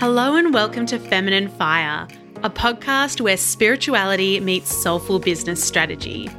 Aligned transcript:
Hello 0.00 0.36
and 0.36 0.54
welcome 0.54 0.86
to 0.86 0.98
Feminine 0.98 1.48
Fire, 1.48 2.08
a 2.36 2.48
podcast 2.48 3.20
where 3.20 3.36
spirituality 3.36 4.40
meets 4.40 4.74
soulful 4.74 5.18
business 5.18 5.62
strategy. 5.62 6.30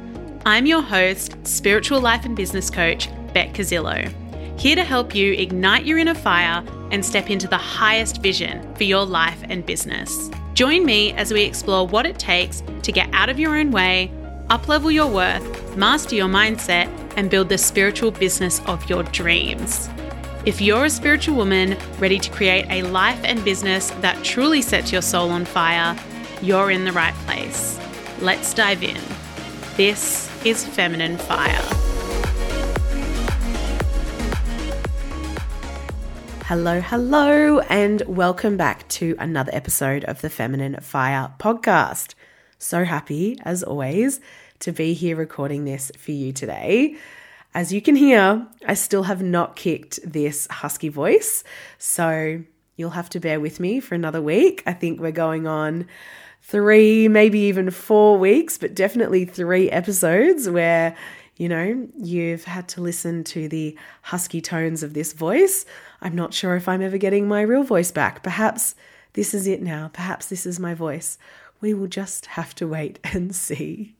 I'm 0.44 0.66
your 0.66 0.82
host, 0.82 1.36
spiritual 1.46 2.00
life 2.00 2.24
and 2.24 2.34
business 2.34 2.70
coach, 2.70 3.08
Beck 3.32 3.52
Casillo, 3.52 4.12
here 4.58 4.74
to 4.74 4.82
help 4.82 5.14
you 5.14 5.34
ignite 5.34 5.86
your 5.86 5.98
inner 5.98 6.16
fire 6.16 6.64
and 6.90 7.06
step 7.06 7.30
into 7.30 7.46
the 7.46 7.56
highest 7.56 8.20
vision 8.20 8.74
for 8.74 8.82
your 8.82 9.06
life 9.06 9.40
and 9.48 9.64
business. 9.64 10.28
Join 10.54 10.84
me 10.84 11.12
as 11.12 11.32
we 11.32 11.42
explore 11.42 11.86
what 11.86 12.04
it 12.04 12.18
takes 12.18 12.64
to 12.82 12.90
get 12.90 13.08
out 13.12 13.28
of 13.28 13.38
your 13.38 13.54
own 13.54 13.70
way, 13.70 14.10
uplevel 14.48 14.92
your 14.92 15.06
worth, 15.06 15.76
master 15.76 16.16
your 16.16 16.26
mindset, 16.26 16.88
and 17.16 17.30
build 17.30 17.48
the 17.48 17.58
spiritual 17.58 18.10
business 18.10 18.60
of 18.66 18.90
your 18.90 19.04
dreams. 19.04 19.88
If 20.44 20.60
you're 20.60 20.86
a 20.86 20.90
spiritual 20.90 21.36
woman 21.36 21.78
ready 22.00 22.18
to 22.18 22.28
create 22.28 22.66
a 22.68 22.82
life 22.82 23.20
and 23.22 23.44
business 23.44 23.90
that 24.00 24.24
truly 24.24 24.60
sets 24.60 24.90
your 24.90 25.00
soul 25.00 25.30
on 25.30 25.44
fire, 25.44 25.96
you're 26.40 26.72
in 26.72 26.84
the 26.84 26.90
right 26.90 27.14
place. 27.26 27.78
Let's 28.18 28.52
dive 28.52 28.82
in. 28.82 29.00
This 29.76 30.28
is 30.44 30.64
Feminine 30.64 31.16
Fire. 31.16 31.62
Hello, 36.46 36.80
hello, 36.80 37.60
and 37.60 38.02
welcome 38.08 38.56
back 38.56 38.88
to 38.88 39.14
another 39.20 39.52
episode 39.54 40.02
of 40.06 40.22
the 40.22 40.28
Feminine 40.28 40.76
Fire 40.80 41.32
podcast. 41.38 42.14
So 42.58 42.82
happy, 42.82 43.38
as 43.44 43.62
always, 43.62 44.20
to 44.58 44.72
be 44.72 44.92
here 44.94 45.14
recording 45.14 45.66
this 45.66 45.92
for 45.96 46.10
you 46.10 46.32
today. 46.32 46.96
As 47.54 47.72
you 47.72 47.82
can 47.82 47.96
hear, 47.96 48.46
I 48.66 48.74
still 48.74 49.02
have 49.02 49.22
not 49.22 49.56
kicked 49.56 50.00
this 50.10 50.46
husky 50.50 50.88
voice, 50.88 51.44
so 51.78 52.42
you'll 52.76 52.90
have 52.90 53.10
to 53.10 53.20
bear 53.20 53.40
with 53.40 53.60
me 53.60 53.78
for 53.78 53.94
another 53.94 54.22
week. 54.22 54.62
I 54.64 54.72
think 54.72 55.00
we're 55.00 55.12
going 55.12 55.46
on 55.46 55.86
three, 56.40 57.08
maybe 57.08 57.40
even 57.40 57.70
four 57.70 58.18
weeks, 58.18 58.56
but 58.56 58.74
definitely 58.74 59.26
three 59.26 59.70
episodes 59.70 60.48
where, 60.48 60.96
you 61.36 61.48
know, 61.48 61.88
you've 61.98 62.44
had 62.44 62.68
to 62.68 62.80
listen 62.80 63.22
to 63.24 63.48
the 63.48 63.76
husky 64.00 64.40
tones 64.40 64.82
of 64.82 64.94
this 64.94 65.12
voice. 65.12 65.66
I'm 66.00 66.14
not 66.14 66.32
sure 66.32 66.56
if 66.56 66.68
I'm 66.68 66.82
ever 66.82 66.96
getting 66.96 67.28
my 67.28 67.42
real 67.42 67.64
voice 67.64 67.92
back. 67.92 68.22
Perhaps 68.22 68.74
this 69.12 69.34
is 69.34 69.46
it 69.46 69.60
now. 69.60 69.90
Perhaps 69.92 70.26
this 70.26 70.46
is 70.46 70.58
my 70.58 70.72
voice. 70.72 71.18
We 71.60 71.74
will 71.74 71.86
just 71.86 72.26
have 72.26 72.54
to 72.56 72.66
wait 72.66 72.98
and 73.04 73.34
see. 73.36 73.94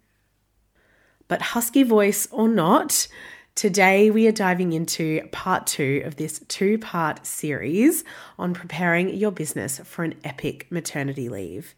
But 1.29 1.43
husky 1.43 1.83
voice 1.83 2.27
or 2.31 2.49
not, 2.49 3.07
Today, 3.55 4.11
we 4.11 4.27
are 4.27 4.33
diving 4.33 4.73
into 4.73 5.29
part 5.31 5.67
two 5.67 6.03
of 6.07 6.17
this 6.17 6.41
two 6.49 6.79
part 6.79 7.27
series 7.27 8.03
on 8.39 8.55
preparing 8.55 9.11
your 9.11 9.31
business 9.31 9.79
for 9.85 10.05
an 10.05 10.15
epic 10.25 10.67
maternity 10.71 11.29
leave. 11.29 11.75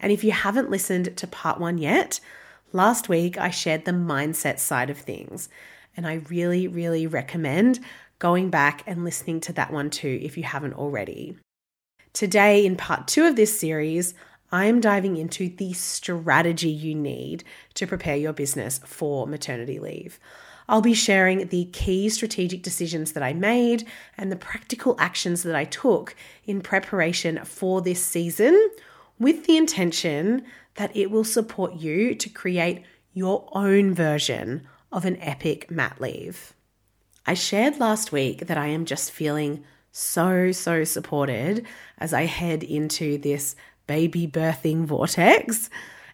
And 0.00 0.12
if 0.12 0.22
you 0.22 0.30
haven't 0.30 0.70
listened 0.70 1.16
to 1.16 1.26
part 1.26 1.58
one 1.58 1.76
yet, 1.76 2.20
last 2.72 3.08
week 3.08 3.36
I 3.36 3.50
shared 3.50 3.84
the 3.84 3.90
mindset 3.90 4.60
side 4.60 4.90
of 4.90 4.98
things. 4.98 5.48
And 5.96 6.06
I 6.06 6.22
really, 6.30 6.68
really 6.68 7.08
recommend 7.08 7.80
going 8.20 8.48
back 8.48 8.84
and 8.86 9.04
listening 9.04 9.40
to 9.40 9.52
that 9.54 9.72
one 9.72 9.90
too 9.90 10.20
if 10.22 10.36
you 10.36 10.44
haven't 10.44 10.74
already. 10.74 11.36
Today, 12.12 12.64
in 12.64 12.76
part 12.76 13.08
two 13.08 13.24
of 13.24 13.34
this 13.34 13.58
series, 13.58 14.14
I 14.52 14.66
am 14.66 14.80
diving 14.80 15.16
into 15.16 15.48
the 15.48 15.72
strategy 15.72 16.70
you 16.70 16.94
need 16.94 17.42
to 17.74 17.88
prepare 17.88 18.16
your 18.16 18.32
business 18.32 18.80
for 18.84 19.26
maternity 19.26 19.80
leave. 19.80 20.20
I'll 20.68 20.82
be 20.82 20.94
sharing 20.94 21.48
the 21.48 21.64
key 21.66 22.10
strategic 22.10 22.62
decisions 22.62 23.12
that 23.12 23.22
I 23.22 23.32
made 23.32 23.86
and 24.18 24.30
the 24.30 24.36
practical 24.36 24.96
actions 24.98 25.42
that 25.44 25.54
I 25.56 25.64
took 25.64 26.14
in 26.44 26.60
preparation 26.60 27.42
for 27.44 27.80
this 27.80 28.04
season 28.04 28.70
with 29.18 29.46
the 29.46 29.56
intention 29.56 30.44
that 30.74 30.94
it 30.94 31.10
will 31.10 31.24
support 31.24 31.74
you 31.74 32.14
to 32.14 32.28
create 32.28 32.82
your 33.14 33.48
own 33.52 33.94
version 33.94 34.66
of 34.92 35.04
an 35.04 35.16
epic 35.20 35.70
mat 35.70 36.00
leave. 36.00 36.54
I 37.26 37.34
shared 37.34 37.80
last 37.80 38.12
week 38.12 38.46
that 38.46 38.58
I 38.58 38.68
am 38.68 38.84
just 38.84 39.10
feeling 39.10 39.64
so, 39.90 40.52
so 40.52 40.84
supported 40.84 41.66
as 41.98 42.12
I 42.12 42.26
head 42.26 42.62
into 42.62 43.18
this 43.18 43.56
baby 43.86 44.26
birthing 44.26 44.84
vortex. 44.84 45.68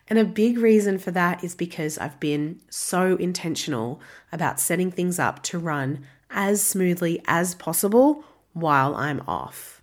And 0.08 0.18
a 0.18 0.24
big 0.24 0.58
reason 0.58 0.98
for 0.98 1.10
that 1.12 1.42
is 1.42 1.54
because 1.54 1.96
I've 1.98 2.20
been 2.20 2.60
so 2.68 3.16
intentional 3.16 4.00
about 4.32 4.60
setting 4.60 4.90
things 4.90 5.18
up 5.18 5.42
to 5.44 5.58
run 5.58 6.04
as 6.30 6.62
smoothly 6.62 7.22
as 7.26 7.54
possible 7.54 8.24
while 8.52 8.94
I'm 8.94 9.22
off. 9.26 9.82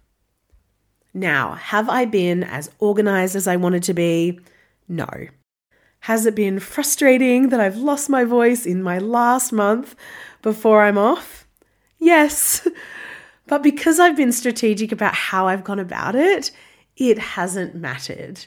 Now, 1.13 1.55
have 1.55 1.89
I 1.89 2.05
been 2.05 2.43
as 2.43 2.69
organized 2.79 3.35
as 3.35 3.47
I 3.47 3.55
wanted 3.55 3.83
to 3.83 3.93
be? 3.93 4.39
No. 4.87 5.09
Has 6.01 6.25
it 6.25 6.35
been 6.35 6.59
frustrating 6.59 7.49
that 7.49 7.59
I've 7.59 7.77
lost 7.77 8.09
my 8.09 8.23
voice 8.23 8.65
in 8.65 8.81
my 8.81 8.97
last 8.97 9.51
month 9.51 9.95
before 10.41 10.83
I'm 10.83 10.97
off? 10.97 11.47
Yes. 11.99 12.67
But 13.47 13.63
because 13.63 13.99
I've 13.99 14.15
been 14.15 14.31
strategic 14.31 14.93
about 14.93 15.13
how 15.13 15.47
I've 15.47 15.65
gone 15.65 15.79
about 15.79 16.15
it, 16.15 16.51
it 16.95 17.17
hasn't 17.17 17.75
mattered. 17.75 18.45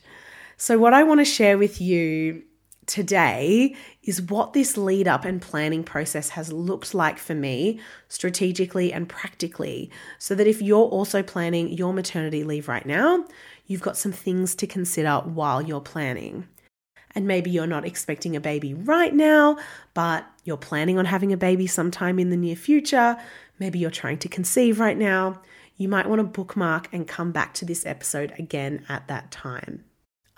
So, 0.56 0.78
what 0.78 0.94
I 0.94 1.02
want 1.02 1.20
to 1.20 1.24
share 1.24 1.58
with 1.58 1.80
you 1.80 2.44
today 2.86 3.74
is 4.02 4.20
what 4.22 4.52
this 4.52 4.76
lead 4.76 5.08
up 5.08 5.24
and 5.24 5.40
planning 5.40 5.84
process 5.84 6.30
has 6.30 6.52
looked 6.52 6.94
like 6.94 7.18
for 7.18 7.34
me 7.34 7.80
strategically 8.08 8.92
and 8.92 9.08
practically. 9.08 9.90
So 10.18 10.34
that 10.34 10.46
if 10.46 10.60
you're 10.60 10.78
also 10.78 11.22
planning 11.22 11.72
your 11.72 11.92
maternity 11.92 12.44
leave 12.44 12.68
right 12.68 12.84
now, 12.84 13.24
you've 13.66 13.82
got 13.82 13.96
some 13.96 14.12
things 14.12 14.54
to 14.56 14.66
consider 14.66 15.18
while 15.24 15.62
you're 15.62 15.80
planning. 15.80 16.48
And 17.14 17.26
maybe 17.26 17.50
you're 17.50 17.66
not 17.66 17.86
expecting 17.86 18.34
a 18.34 18.40
baby 18.40 18.74
right 18.74 19.14
now, 19.14 19.56
but 19.94 20.26
you're 20.42 20.56
planning 20.56 20.98
on 20.98 21.04
having 21.04 21.32
a 21.32 21.36
baby 21.36 21.66
sometime 21.66 22.18
in 22.18 22.30
the 22.30 22.36
near 22.36 22.56
future. 22.56 23.16
Maybe 23.60 23.78
you're 23.78 23.90
trying 23.90 24.18
to 24.18 24.28
conceive 24.28 24.80
right 24.80 24.98
now. 24.98 25.40
You 25.76 25.88
might 25.88 26.08
want 26.08 26.20
to 26.20 26.24
bookmark 26.24 26.88
and 26.92 27.06
come 27.06 27.30
back 27.30 27.54
to 27.54 27.64
this 27.64 27.86
episode 27.86 28.32
again 28.36 28.84
at 28.88 29.06
that 29.08 29.30
time. 29.30 29.84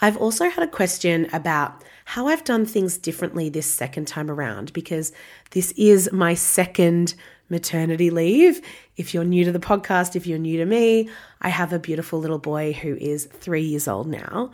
I've 0.00 0.16
also 0.16 0.50
had 0.50 0.62
a 0.62 0.70
question 0.70 1.28
about 1.32 1.82
how 2.04 2.28
I've 2.28 2.44
done 2.44 2.66
things 2.66 2.98
differently 2.98 3.48
this 3.48 3.66
second 3.66 4.06
time 4.06 4.30
around 4.30 4.72
because 4.72 5.12
this 5.52 5.72
is 5.72 6.12
my 6.12 6.34
second 6.34 7.14
maternity 7.48 8.10
leave. 8.10 8.60
If 8.96 9.14
you're 9.14 9.24
new 9.24 9.44
to 9.44 9.52
the 9.52 9.58
podcast, 9.58 10.14
if 10.14 10.26
you're 10.26 10.38
new 10.38 10.58
to 10.58 10.66
me, 10.66 11.08
I 11.40 11.48
have 11.48 11.72
a 11.72 11.78
beautiful 11.78 12.18
little 12.18 12.38
boy 12.38 12.74
who 12.74 12.96
is 12.96 13.26
three 13.26 13.62
years 13.62 13.88
old 13.88 14.06
now. 14.06 14.50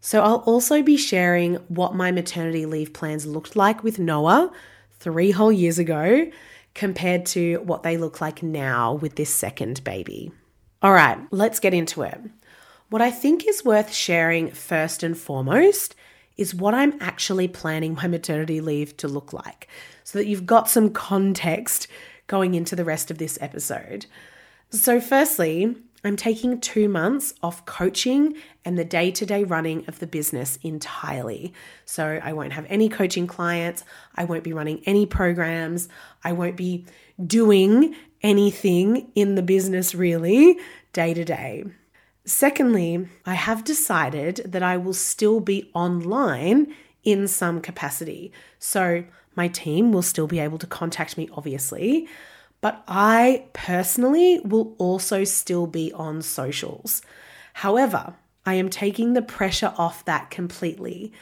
So 0.00 0.20
I'll 0.20 0.42
also 0.46 0.82
be 0.82 0.96
sharing 0.96 1.54
what 1.68 1.94
my 1.94 2.10
maternity 2.10 2.66
leave 2.66 2.92
plans 2.92 3.24
looked 3.24 3.56
like 3.56 3.82
with 3.82 3.98
Noah 3.98 4.52
three 4.98 5.30
whole 5.30 5.52
years 5.52 5.78
ago 5.78 6.30
compared 6.74 7.26
to 7.26 7.58
what 7.58 7.82
they 7.82 7.96
look 7.96 8.20
like 8.20 8.42
now 8.42 8.94
with 8.94 9.16
this 9.16 9.30
second 9.30 9.82
baby. 9.84 10.32
All 10.82 10.92
right, 10.92 11.18
let's 11.30 11.60
get 11.60 11.72
into 11.72 12.02
it. 12.02 12.20
What 12.92 13.00
I 13.00 13.10
think 13.10 13.48
is 13.48 13.64
worth 13.64 13.90
sharing 13.90 14.50
first 14.50 15.02
and 15.02 15.16
foremost 15.16 15.94
is 16.36 16.54
what 16.54 16.74
I'm 16.74 16.92
actually 17.00 17.48
planning 17.48 17.94
my 17.94 18.06
maternity 18.06 18.60
leave 18.60 18.98
to 18.98 19.08
look 19.08 19.32
like 19.32 19.66
so 20.04 20.18
that 20.18 20.26
you've 20.26 20.44
got 20.44 20.68
some 20.68 20.90
context 20.90 21.88
going 22.26 22.52
into 22.52 22.76
the 22.76 22.84
rest 22.84 23.10
of 23.10 23.16
this 23.16 23.38
episode. 23.40 24.04
So, 24.68 25.00
firstly, 25.00 25.74
I'm 26.04 26.16
taking 26.16 26.60
two 26.60 26.86
months 26.86 27.32
off 27.42 27.64
coaching 27.64 28.36
and 28.62 28.76
the 28.76 28.84
day 28.84 29.10
to 29.12 29.24
day 29.24 29.42
running 29.42 29.86
of 29.88 29.98
the 29.98 30.06
business 30.06 30.58
entirely. 30.62 31.54
So, 31.86 32.20
I 32.22 32.34
won't 32.34 32.52
have 32.52 32.66
any 32.68 32.90
coaching 32.90 33.26
clients, 33.26 33.84
I 34.16 34.24
won't 34.24 34.44
be 34.44 34.52
running 34.52 34.82
any 34.84 35.06
programs, 35.06 35.88
I 36.24 36.32
won't 36.32 36.58
be 36.58 36.84
doing 37.26 37.96
anything 38.20 39.10
in 39.14 39.34
the 39.34 39.42
business 39.42 39.94
really 39.94 40.58
day 40.92 41.14
to 41.14 41.24
day. 41.24 41.64
Secondly, 42.24 43.08
I 43.26 43.34
have 43.34 43.64
decided 43.64 44.42
that 44.44 44.62
I 44.62 44.76
will 44.76 44.94
still 44.94 45.40
be 45.40 45.70
online 45.74 46.74
in 47.02 47.26
some 47.26 47.60
capacity. 47.60 48.32
So 48.58 49.04
my 49.34 49.48
team 49.48 49.92
will 49.92 50.02
still 50.02 50.26
be 50.26 50.38
able 50.38 50.58
to 50.58 50.66
contact 50.66 51.16
me, 51.18 51.28
obviously, 51.32 52.08
but 52.60 52.84
I 52.86 53.46
personally 53.54 54.40
will 54.44 54.74
also 54.78 55.24
still 55.24 55.66
be 55.66 55.92
on 55.92 56.22
socials. 56.22 57.02
However, 57.54 58.14
I 58.46 58.54
am 58.54 58.70
taking 58.70 59.14
the 59.14 59.22
pressure 59.22 59.72
off 59.76 60.04
that 60.04 60.30
completely. 60.30 61.12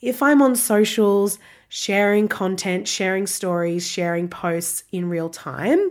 If 0.00 0.22
I'm 0.22 0.42
on 0.42 0.56
socials, 0.56 1.38
sharing 1.68 2.28
content, 2.28 2.86
sharing 2.86 3.26
stories, 3.26 3.86
sharing 3.86 4.28
posts 4.28 4.84
in 4.92 5.08
real 5.08 5.30
time, 5.30 5.90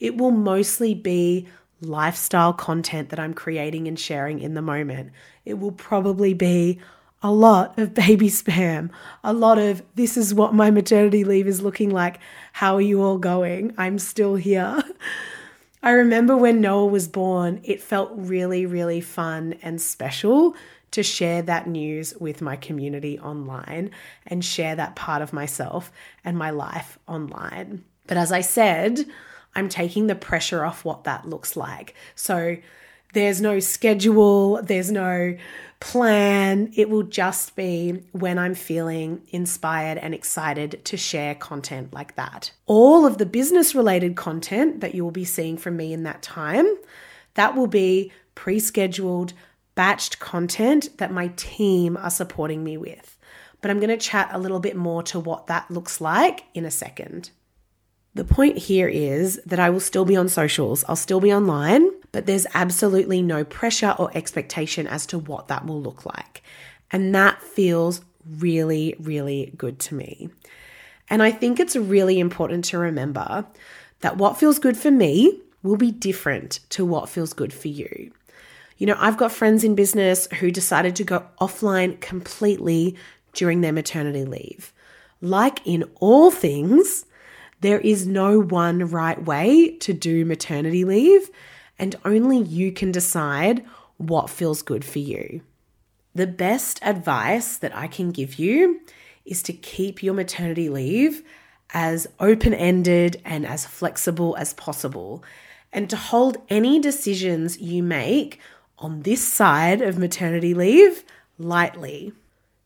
it 0.00 0.16
will 0.16 0.30
mostly 0.30 0.94
be 0.94 1.48
lifestyle 1.84 2.52
content 2.52 3.10
that 3.10 3.18
I'm 3.18 3.34
creating 3.34 3.88
and 3.88 3.98
sharing 3.98 4.40
in 4.40 4.54
the 4.54 4.62
moment. 4.62 5.12
It 5.44 5.54
will 5.54 5.72
probably 5.72 6.34
be 6.34 6.80
a 7.22 7.32
lot 7.32 7.78
of 7.78 7.94
baby 7.94 8.28
spam, 8.28 8.90
a 9.24 9.32
lot 9.32 9.58
of 9.58 9.82
this 9.94 10.16
is 10.16 10.34
what 10.34 10.54
my 10.54 10.70
maternity 10.70 11.24
leave 11.24 11.46
is 11.46 11.62
looking 11.62 11.90
like. 11.90 12.20
How 12.52 12.74
are 12.76 12.82
you 12.82 13.02
all 13.02 13.18
going? 13.18 13.74
I'm 13.78 13.98
still 13.98 14.34
here. 14.34 14.82
I 15.82 15.90
remember 15.90 16.36
when 16.36 16.60
Noah 16.60 16.86
was 16.86 17.08
born, 17.08 17.60
it 17.62 17.82
felt 17.82 18.10
really, 18.14 18.64
really 18.64 19.02
fun 19.02 19.54
and 19.62 19.80
special 19.80 20.54
to 20.92 21.02
share 21.02 21.42
that 21.42 21.66
news 21.66 22.14
with 22.20 22.40
my 22.40 22.56
community 22.56 23.18
online 23.18 23.90
and 24.26 24.44
share 24.44 24.76
that 24.76 24.94
part 24.94 25.20
of 25.20 25.32
myself 25.32 25.90
and 26.24 26.38
my 26.38 26.50
life 26.50 26.98
online. 27.08 27.84
But 28.06 28.16
as 28.16 28.32
I 28.32 28.42
said, 28.42 29.04
I'm 29.54 29.68
taking 29.68 30.06
the 30.06 30.14
pressure 30.14 30.64
off 30.64 30.84
what 30.84 31.04
that 31.04 31.28
looks 31.28 31.56
like. 31.56 31.94
So 32.14 32.56
there's 33.12 33.40
no 33.40 33.60
schedule, 33.60 34.60
there's 34.62 34.90
no 34.90 35.36
plan. 35.80 36.72
It 36.74 36.90
will 36.90 37.02
just 37.04 37.54
be 37.56 38.02
when 38.12 38.38
I'm 38.38 38.54
feeling 38.54 39.22
inspired 39.30 39.98
and 39.98 40.14
excited 40.14 40.84
to 40.84 40.96
share 40.96 41.34
content 41.34 41.92
like 41.92 42.16
that. 42.16 42.52
All 42.66 43.06
of 43.06 43.18
the 43.18 43.26
business 43.26 43.74
related 43.74 44.16
content 44.16 44.80
that 44.80 44.94
you 44.94 45.04
will 45.04 45.10
be 45.10 45.24
seeing 45.24 45.56
from 45.56 45.76
me 45.76 45.92
in 45.92 46.02
that 46.04 46.22
time, 46.22 46.66
that 47.34 47.54
will 47.54 47.66
be 47.66 48.12
pre 48.34 48.58
scheduled, 48.58 49.32
batched 49.76 50.18
content 50.18 50.98
that 50.98 51.12
my 51.12 51.28
team 51.36 51.96
are 51.96 52.10
supporting 52.10 52.64
me 52.64 52.76
with. 52.76 53.18
But 53.60 53.70
I'm 53.70 53.78
going 53.78 53.90
to 53.90 53.96
chat 53.96 54.30
a 54.32 54.38
little 54.38 54.60
bit 54.60 54.76
more 54.76 55.02
to 55.04 55.20
what 55.20 55.46
that 55.46 55.70
looks 55.70 56.00
like 56.00 56.44
in 56.54 56.64
a 56.64 56.70
second. 56.70 57.30
The 58.14 58.24
point 58.24 58.56
here 58.56 58.86
is 58.86 59.40
that 59.44 59.58
I 59.58 59.70
will 59.70 59.80
still 59.80 60.04
be 60.04 60.16
on 60.16 60.28
socials, 60.28 60.84
I'll 60.88 60.94
still 60.94 61.20
be 61.20 61.34
online, 61.34 61.90
but 62.12 62.26
there's 62.26 62.46
absolutely 62.54 63.22
no 63.22 63.42
pressure 63.42 63.94
or 63.98 64.10
expectation 64.16 64.86
as 64.86 65.04
to 65.06 65.18
what 65.18 65.48
that 65.48 65.66
will 65.66 65.82
look 65.82 66.06
like. 66.06 66.42
And 66.92 67.12
that 67.14 67.42
feels 67.42 68.02
really, 68.38 68.94
really 69.00 69.52
good 69.56 69.80
to 69.80 69.96
me. 69.96 70.30
And 71.10 71.22
I 71.22 71.32
think 71.32 71.58
it's 71.58 71.74
really 71.74 72.20
important 72.20 72.64
to 72.66 72.78
remember 72.78 73.44
that 74.00 74.16
what 74.16 74.38
feels 74.38 74.60
good 74.60 74.76
for 74.76 74.92
me 74.92 75.40
will 75.64 75.76
be 75.76 75.90
different 75.90 76.60
to 76.70 76.84
what 76.84 77.08
feels 77.08 77.32
good 77.32 77.52
for 77.52 77.68
you. 77.68 78.12
You 78.78 78.86
know, 78.86 78.96
I've 78.98 79.16
got 79.16 79.32
friends 79.32 79.64
in 79.64 79.74
business 79.74 80.28
who 80.38 80.50
decided 80.50 80.94
to 80.96 81.04
go 81.04 81.26
offline 81.40 82.00
completely 82.00 82.96
during 83.32 83.60
their 83.60 83.72
maternity 83.72 84.24
leave. 84.24 84.72
Like 85.20 85.60
in 85.64 85.84
all 86.00 86.30
things, 86.30 87.06
there 87.64 87.80
is 87.80 88.06
no 88.06 88.40
one 88.40 88.90
right 88.90 89.24
way 89.24 89.70
to 89.78 89.94
do 89.94 90.26
maternity 90.26 90.84
leave, 90.84 91.30
and 91.78 91.96
only 92.04 92.36
you 92.36 92.70
can 92.70 92.92
decide 92.92 93.64
what 93.96 94.28
feels 94.28 94.60
good 94.60 94.84
for 94.84 94.98
you. 94.98 95.40
The 96.14 96.26
best 96.26 96.78
advice 96.82 97.56
that 97.56 97.74
I 97.74 97.86
can 97.86 98.10
give 98.10 98.38
you 98.38 98.82
is 99.24 99.42
to 99.44 99.54
keep 99.54 100.02
your 100.02 100.12
maternity 100.12 100.68
leave 100.68 101.22
as 101.72 102.06
open 102.20 102.52
ended 102.52 103.22
and 103.24 103.46
as 103.46 103.64
flexible 103.64 104.36
as 104.36 104.52
possible, 104.52 105.24
and 105.72 105.88
to 105.88 105.96
hold 105.96 106.36
any 106.50 106.78
decisions 106.78 107.58
you 107.58 107.82
make 107.82 108.40
on 108.78 109.04
this 109.04 109.26
side 109.26 109.80
of 109.80 109.96
maternity 109.96 110.52
leave 110.52 111.02
lightly. 111.38 112.12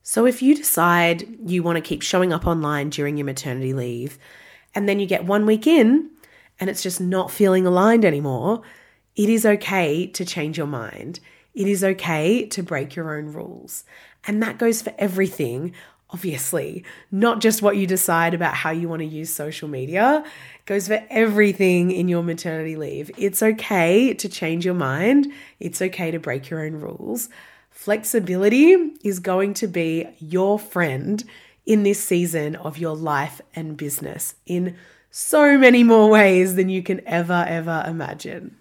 So, 0.03 0.27
if 0.27 0.43
you 0.43 0.57
decide 0.57 1.39
you 1.47 1.63
want 1.63 1.77
to 1.77 1.89
keep 1.89 2.03
showing 2.03 2.33
up 2.33 2.49
online 2.49 2.91
during 2.91 3.17
your 3.17 3.27
maternity 3.27 3.73
leave, 3.73 4.19
and 4.75 4.89
then 4.89 5.01
you 5.01 5.07
get 5.07 5.25
one 5.25 5.47
week 5.47 5.67
in 5.67 6.11
and 6.61 6.69
it's 6.69 6.83
just 6.83 7.01
not 7.01 7.31
feeling 7.31 7.67
aligned 7.67 8.05
anymore, 8.05 8.63
it 9.17 9.29
is 9.29 9.45
okay 9.45 10.07
to 10.07 10.25
change 10.25 10.59
your 10.59 10.67
mind. 10.67 11.21
It 11.55 11.67
is 11.67 11.83
okay 11.83 12.47
to 12.47 12.63
break 12.63 12.95
your 12.95 13.17
own 13.17 13.33
rules. 13.33 13.85
And 14.25 14.43
that 14.43 14.59
goes 14.59 14.83
for 14.83 14.95
everything, 14.99 15.75
obviously, 16.11 16.85
not 17.11 17.41
just 17.41 17.63
what 17.63 17.77
you 17.77 17.87
decide 17.87 18.35
about 18.35 18.55
how 18.55 18.71
you 18.71 18.89
want 18.89 19.01
to 19.01 19.07
use 19.07 19.31
social 19.31 19.69
media, 19.69 20.23
it 20.25 20.67
goes 20.67 20.89
for 20.89 21.03
everything 21.11 21.91
in 21.91 22.09
your 22.09 22.23
maternity 22.23 22.77
leave. 22.77 23.11
It's 23.17 23.43
okay 23.43 24.15
to 24.15 24.29
change 24.29 24.65
your 24.65 24.75
mind, 24.75 25.33
it's 25.59 25.83
okay 25.83 26.11
to 26.11 26.19
break 26.19 26.51
your 26.51 26.65
own 26.65 26.75
rules. 26.75 27.29
Flexibility 27.71 28.75
is 29.05 29.21
going 29.21 29.55
to 29.55 29.67
be 29.67 30.07
your 30.19 30.59
friend 30.59 31.25
in 31.69 31.83
this 31.83 32.03
season 32.03 32.57
of 32.57 32.79
your 32.79 32.97
life 32.97 33.43
and 33.55 33.77
business 33.77 34.35
in 34.47 34.75
so 35.11 35.59
many 35.59 35.85
more 35.85 36.09
ways 36.09 36.57
than 36.57 36.71
you 36.71 36.83
can 36.83 37.07
ever, 37.07 37.45
ever 37.47 37.85
imagine. 37.87 38.57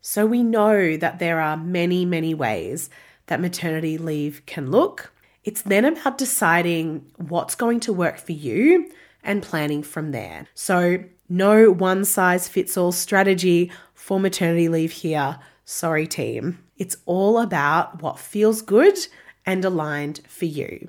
So, 0.00 0.24
we 0.24 0.42
know 0.42 0.96
that 0.96 1.18
there 1.18 1.40
are 1.40 1.58
many, 1.58 2.06
many 2.06 2.32
ways 2.32 2.88
that 3.26 3.40
maternity 3.40 3.98
leave 3.98 4.42
can 4.46 4.70
look. 4.70 5.12
It's 5.44 5.60
then 5.60 5.84
about 5.84 6.16
deciding 6.16 7.04
what's 7.16 7.54
going 7.54 7.80
to 7.80 7.92
work 7.92 8.16
for 8.16 8.32
you 8.32 8.90
and 9.22 9.42
planning 9.42 9.82
from 9.82 10.12
there. 10.12 10.46
So, 10.54 11.04
no 11.28 11.70
one 11.70 12.06
size 12.06 12.48
fits 12.48 12.78
all 12.78 12.92
strategy 12.92 13.70
for 13.92 14.18
maternity 14.18 14.70
leave 14.70 14.92
here. 14.92 15.38
Sorry, 15.66 16.06
team. 16.06 16.64
It's 16.78 16.96
all 17.04 17.38
about 17.38 18.00
what 18.00 18.18
feels 18.18 18.62
good 18.62 18.96
and 19.44 19.62
aligned 19.66 20.20
for 20.28 20.46
you. 20.46 20.88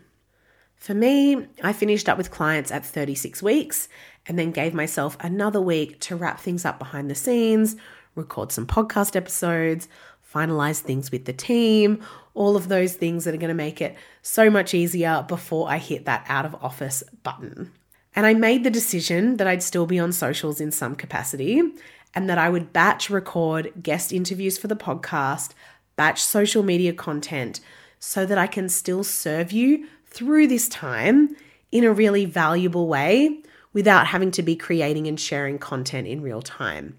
For 0.78 0.94
me, 0.94 1.48
I 1.64 1.74
finished 1.74 2.08
up 2.08 2.18
with 2.18 2.32
clients 2.32 2.72
at 2.72 2.86
36 2.86 3.42
weeks 3.42 3.90
and 4.28 4.38
then 4.38 4.52
gave 4.52 4.74
myself 4.74 5.18
another 5.20 5.60
week 5.60 6.00
to 6.02 6.16
wrap 6.16 6.40
things 6.40 6.66
up 6.66 6.80
behind 6.80 7.10
the 7.10 7.16
scenes, 7.16 7.76
record 8.16 8.52
some 8.52 8.68
podcast 8.68 9.16
episodes, 9.16 9.88
finalize 10.34 10.80
things 10.80 11.12
with 11.12 11.26
the 11.26 11.34
team, 11.34 12.02
all 12.34 12.56
of 12.56 12.68
those 12.68 12.94
things 12.94 13.26
that 13.26 13.34
are 13.34 13.40
going 13.40 13.48
to 13.48 13.54
make 13.54 13.82
it 13.82 13.96
so 14.22 14.50
much 14.50 14.74
easier 14.74 15.26
before 15.28 15.70
I 15.70 15.78
hit 15.78 16.06
that 16.06 16.26
out 16.30 16.46
of 16.46 16.56
office 16.56 17.04
button. 17.24 17.72
And 18.16 18.26
I 18.26 18.34
made 18.34 18.64
the 18.64 18.70
decision 18.70 19.38
that 19.38 19.48
I'd 19.48 19.64
still 19.64 19.86
be 19.86 20.00
on 20.00 20.12
socials 20.12 20.60
in 20.60 20.72
some 20.72 20.96
capacity 20.96 21.62
and 22.14 22.30
that 22.30 22.38
I 22.38 22.50
would 22.50 22.74
batch 22.74 23.10
record 23.10 23.72
guest 23.82 24.12
interviews 24.12 24.58
for 24.58 24.68
the 24.68 24.76
podcast, 24.76 25.52
batch 25.96 26.22
social 26.22 26.64
media 26.64 26.94
content 26.94 27.60
so 28.00 28.26
that 28.26 28.38
I 28.38 28.48
can 28.48 28.70
still 28.70 29.04
serve 29.04 29.52
you 29.52 29.88
through 30.10 30.48
this 30.48 30.68
time 30.70 31.36
in 31.72 31.84
a 31.84 31.94
really 31.94 32.26
valuable 32.26 32.88
way 32.88 33.42
without 33.74 34.08
having 34.08 34.32
to 34.32 34.42
be 34.42 34.56
creating 34.56 35.08
and 35.08 35.20
sharing 35.20 35.60
content 35.60 36.08
in 36.08 36.22
real 36.22 36.42
time. 36.42 36.98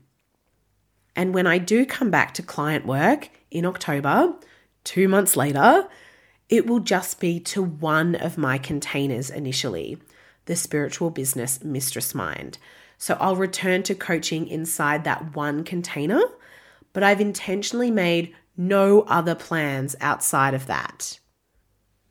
And 1.16 1.34
when 1.34 1.46
I 1.46 1.58
do 1.58 1.84
come 1.84 2.10
back 2.10 2.34
to 2.34 2.43
client 2.43 2.87
work 2.87 3.31
in 3.50 3.66
October, 3.66 4.34
two 4.84 5.08
months 5.08 5.37
later, 5.37 5.88
it 6.49 6.66
will 6.66 6.81
just 6.81 7.19
be 7.19 7.40
to 7.40 7.62
one 7.62 8.14
of 8.14 8.38
my 8.38 8.58
containers 8.58 9.28
initially, 9.28 9.99
the 10.46 10.56
spiritual 10.56 11.10
business 11.10 11.62
mistress 11.65 12.15
mind. 12.15 12.58
So 12.96 13.17
I'll 13.20 13.36
return 13.36 13.82
to 13.84 13.94
coaching 13.94 14.46
inside 14.48 15.05
that 15.05 15.34
one 15.34 15.65
container, 15.65 16.22
but 16.93 17.03
I've 17.03 17.20
intentionally 17.20 17.91
made 17.91 18.34
no 18.56 19.03
other 19.03 19.34
plans 19.34 19.94
outside 20.00 20.55
of 20.55 20.67
that. 20.67 21.19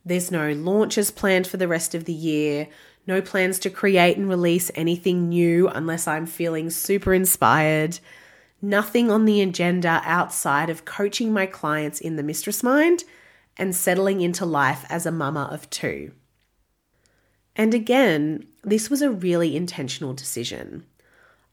There's 0.08 0.32
no 0.32 0.54
launches 0.54 1.12
planned 1.12 1.48
for 1.48 1.58
the 1.58 1.68
rest 1.68 1.94
of 1.94 2.06
the 2.06 2.14
year, 2.14 2.70
no 3.06 3.22
plans 3.22 3.60
to 3.60 3.70
create 3.70 4.16
and 4.16 4.30
release 4.30 4.72
anything 4.74 5.28
new 5.28 5.68
unless 5.68 6.08
I'm 6.08 6.26
feeling 6.26 6.70
super 6.70 7.14
inspired. 7.14 8.00
Nothing 8.62 9.12
on 9.12 9.26
the 9.26 9.42
agenda 9.42 10.02
outside 10.06 10.70
of 10.70 10.86
coaching 10.86 11.34
my 11.34 11.46
clients 11.46 12.00
in 12.00 12.16
the 12.16 12.24
mistress 12.24 12.64
mind 12.64 13.04
and 13.58 13.76
settling 13.76 14.22
into 14.22 14.46
life 14.46 14.86
as 14.88 15.06
a 15.06 15.12
mama 15.12 15.50
of 15.52 15.70
two. 15.70 16.14
And 17.58 17.74
again, 17.74 18.48
this 18.64 18.90
was 18.90 19.02
a 19.02 19.12
really 19.12 19.58
intentional 19.58 20.14
decision. 20.14 20.86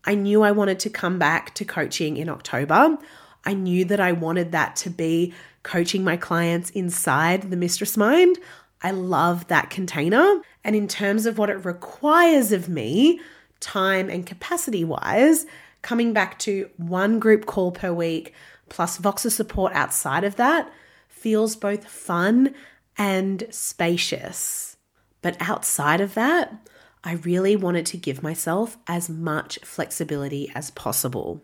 I 0.04 0.14
knew 0.14 0.42
I 0.42 0.52
wanted 0.52 0.78
to 0.80 0.90
come 0.90 1.18
back 1.18 1.56
to 1.56 1.64
coaching 1.64 2.16
in 2.16 2.28
October. 2.28 2.98
I 3.44 3.54
knew 3.54 3.84
that 3.86 4.00
I 4.00 4.12
wanted 4.12 4.52
that 4.52 4.76
to 4.76 4.90
be 4.90 5.34
coaching 5.64 6.04
my 6.04 6.16
clients 6.16 6.70
inside 6.70 7.50
the 7.50 7.56
mistress 7.56 7.96
mind. 7.96 8.38
I 8.82 8.92
love 8.92 9.48
that 9.48 9.70
container. 9.70 10.40
And 10.62 10.76
in 10.76 10.86
terms 10.86 11.26
of 11.26 11.36
what 11.36 11.50
it 11.50 11.64
requires 11.64 12.52
of 12.52 12.68
me, 12.68 13.20
time 13.58 14.08
and 14.08 14.24
capacity 14.24 14.84
wise, 14.84 15.46
coming 15.82 16.12
back 16.12 16.38
to 16.40 16.70
one 16.76 17.18
group 17.18 17.46
call 17.46 17.72
per 17.72 17.92
week 17.92 18.32
plus 18.68 18.98
Voxer 18.98 19.30
support 19.30 19.72
outside 19.74 20.24
of 20.24 20.36
that 20.36 20.70
feels 21.08 21.56
both 21.56 21.86
fun 21.86 22.54
and 22.96 23.46
spacious. 23.50 24.76
But 25.22 25.36
outside 25.40 26.00
of 26.00 26.14
that, 26.14 26.68
I 27.02 27.14
really 27.14 27.56
wanted 27.56 27.86
to 27.86 27.96
give 27.96 28.22
myself 28.22 28.76
as 28.86 29.08
much 29.08 29.58
flexibility 29.62 30.50
as 30.54 30.70
possible. 30.70 31.42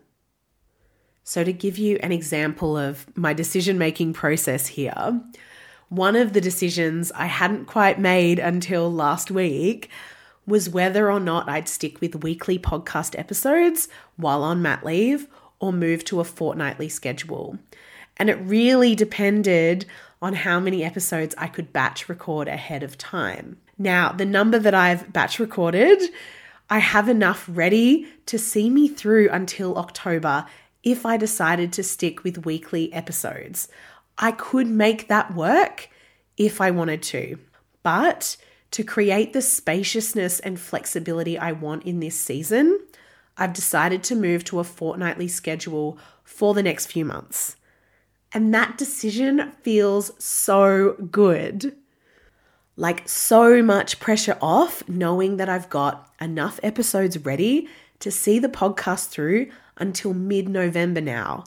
So, 1.23 1.43
to 1.43 1.53
give 1.53 1.77
you 1.77 1.97
an 2.01 2.11
example 2.11 2.75
of 2.77 3.05
my 3.15 3.33
decision 3.33 3.77
making 3.77 4.13
process 4.13 4.67
here, 4.67 5.21
one 5.89 6.15
of 6.15 6.33
the 6.33 6.41
decisions 6.41 7.11
I 7.11 7.25
hadn't 7.25 7.65
quite 7.65 7.99
made 7.99 8.39
until 8.39 8.91
last 8.91 9.29
week 9.29 9.89
was 10.47 10.69
whether 10.69 11.11
or 11.11 11.19
not 11.19 11.49
I'd 11.49 11.67
stick 11.67 12.01
with 12.01 12.23
weekly 12.23 12.57
podcast 12.57 13.17
episodes 13.17 13.87
while 14.15 14.43
on 14.43 14.61
mat 14.61 14.85
leave 14.85 15.27
or 15.59 15.71
move 15.71 16.03
to 16.05 16.19
a 16.19 16.25
fortnightly 16.25 16.89
schedule. 16.89 17.59
And 18.17 18.29
it 18.29 18.35
really 18.35 18.95
depended 18.95 19.85
on 20.21 20.33
how 20.33 20.59
many 20.59 20.83
episodes 20.83 21.35
I 21.37 21.47
could 21.47 21.73
batch 21.73 22.07
record 22.09 22.47
ahead 22.47 22.83
of 22.83 22.97
time. 22.97 23.57
Now, 23.77 24.11
the 24.11 24.25
number 24.25 24.59
that 24.59 24.73
I've 24.73 25.11
batch 25.11 25.39
recorded, 25.39 26.01
I 26.69 26.79
have 26.79 27.09
enough 27.09 27.49
ready 27.51 28.07
to 28.27 28.37
see 28.37 28.69
me 28.69 28.87
through 28.87 29.29
until 29.29 29.77
October 29.77 30.45
if 30.83 31.05
I 31.05 31.17
decided 31.17 31.71
to 31.73 31.83
stick 31.83 32.23
with 32.23 32.45
weekly 32.45 32.91
episodes. 32.93 33.67
I 34.17 34.31
could 34.31 34.67
make 34.67 35.07
that 35.07 35.35
work 35.35 35.89
if 36.37 36.61
I 36.61 36.71
wanted 36.71 37.03
to. 37.03 37.37
But 37.83 38.37
to 38.71 38.83
create 38.83 39.33
the 39.33 39.41
spaciousness 39.41 40.39
and 40.39 40.59
flexibility 40.59 41.37
I 41.37 41.51
want 41.51 41.83
in 41.83 41.99
this 41.99 42.15
season, 42.15 42.79
I've 43.37 43.53
decided 43.53 44.03
to 44.03 44.15
move 44.15 44.43
to 44.45 44.59
a 44.59 44.63
fortnightly 44.63 45.27
schedule 45.27 45.97
for 46.23 46.53
the 46.53 46.63
next 46.63 46.87
few 46.87 47.05
months. 47.05 47.57
And 48.33 48.53
that 48.53 48.77
decision 48.77 49.51
feels 49.61 50.11
so 50.23 50.93
good. 51.11 51.75
Like, 52.77 53.07
so 53.07 53.61
much 53.61 53.99
pressure 53.99 54.37
off, 54.41 54.87
knowing 54.87 55.37
that 55.37 55.49
I've 55.49 55.69
got 55.69 56.09
enough 56.21 56.59
episodes 56.63 57.17
ready 57.19 57.67
to 58.01 58.11
see 58.11 58.39
the 58.39 58.49
podcast 58.49 59.09
through 59.09 59.49
until 59.77 60.13
mid 60.13 60.49
November 60.49 61.01
now. 61.01 61.43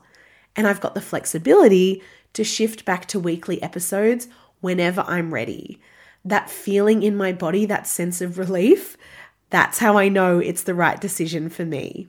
And 0.56 0.66
I've 0.66 0.80
got 0.80 0.94
the 0.94 1.00
flexibility 1.00 2.02
to 2.32 2.44
shift 2.44 2.84
back 2.84 3.06
to 3.06 3.20
weekly 3.20 3.62
episodes 3.62 4.28
whenever 4.60 5.02
I'm 5.06 5.32
ready. 5.32 5.80
That 6.24 6.50
feeling 6.50 7.02
in 7.02 7.16
my 7.16 7.32
body, 7.32 7.66
that 7.66 7.86
sense 7.86 8.20
of 8.20 8.38
relief, 8.38 8.96
that's 9.50 9.78
how 9.78 9.98
I 9.98 10.08
know 10.08 10.38
it's 10.38 10.62
the 10.62 10.74
right 10.74 11.00
decision 11.00 11.48
for 11.48 11.64
me. 11.64 12.08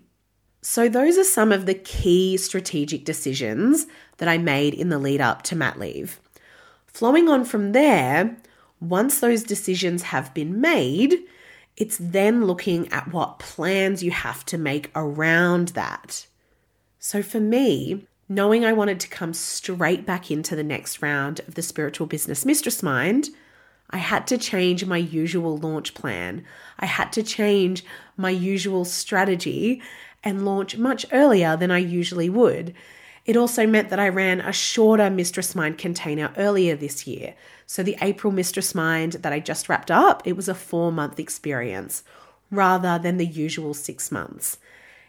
So, 0.61 0.89
those 0.89 1.17
are 1.19 1.23
some 1.23 1.51
of 1.51 1.67
the 1.67 1.75
key 1.75 2.37
strategic 2.37 3.05
decisions 3.05 3.85
that 4.17 4.27
I 4.27 4.39
made 4.39 4.73
in 4.73 4.89
the 4.89 4.97
lead 4.97 5.21
up 5.21 5.43
to 5.43 5.55
mat 5.55 5.77
leave. 5.77 6.19
Flowing 6.87 7.29
on 7.29 7.45
from 7.45 7.73
there, 7.73 8.35
once 8.79 9.19
those 9.19 9.43
decisions 9.43 10.03
have 10.03 10.33
been 10.33 10.59
made, 10.59 11.19
it's 11.77 11.97
then 11.99 12.45
looking 12.45 12.91
at 12.91 13.11
what 13.11 13.39
plans 13.39 14.03
you 14.03 14.11
have 14.11 14.45
to 14.45 14.57
make 14.57 14.91
around 14.95 15.69
that. 15.69 16.27
So, 16.99 17.21
for 17.21 17.39
me, 17.39 18.07
knowing 18.29 18.65
I 18.65 18.73
wanted 18.73 18.99
to 19.01 19.07
come 19.09 19.33
straight 19.33 20.05
back 20.05 20.31
into 20.31 20.55
the 20.55 20.63
next 20.63 21.01
round 21.01 21.41
of 21.47 21.55
the 21.55 21.61
Spiritual 21.61 22.07
Business 22.07 22.45
Mistress 22.45 22.81
Mind, 22.81 23.29
I 23.89 23.97
had 23.97 24.25
to 24.27 24.37
change 24.37 24.85
my 24.85 24.97
usual 24.97 25.57
launch 25.57 25.93
plan. 25.93 26.43
I 26.79 26.85
had 26.85 27.11
to 27.13 27.23
change 27.23 27.85
my 28.17 28.31
usual 28.31 28.83
strategy 28.85 29.81
and 30.23 30.45
launch 30.45 30.77
much 30.77 31.05
earlier 31.11 31.55
than 31.55 31.69
I 31.69 31.77
usually 31.77 32.29
would. 32.29 32.73
It 33.25 33.35
also 33.35 33.65
meant 33.65 33.89
that 33.89 33.99
I 33.99 34.07
ran 34.07 34.39
a 34.39 34.53
shorter 34.53 35.09
Mistress 35.09 35.55
Mind 35.55 35.77
container 35.77 36.31
earlier 36.37 36.75
this 36.75 37.07
year. 37.07 37.33
So 37.65 37.81
the 37.81 37.97
April 38.01 38.31
Mistress 38.31 38.75
Mind 38.75 39.13
that 39.13 39.33
I 39.33 39.39
just 39.39 39.67
wrapped 39.67 39.89
up, 39.89 40.21
it 40.25 40.37
was 40.37 40.47
a 40.47 40.53
four 40.53 40.91
month 40.91 41.19
experience 41.19 42.03
rather 42.51 42.99
than 42.99 43.17
the 43.17 43.25
usual 43.25 43.73
six 43.73 44.11
months. 44.11 44.59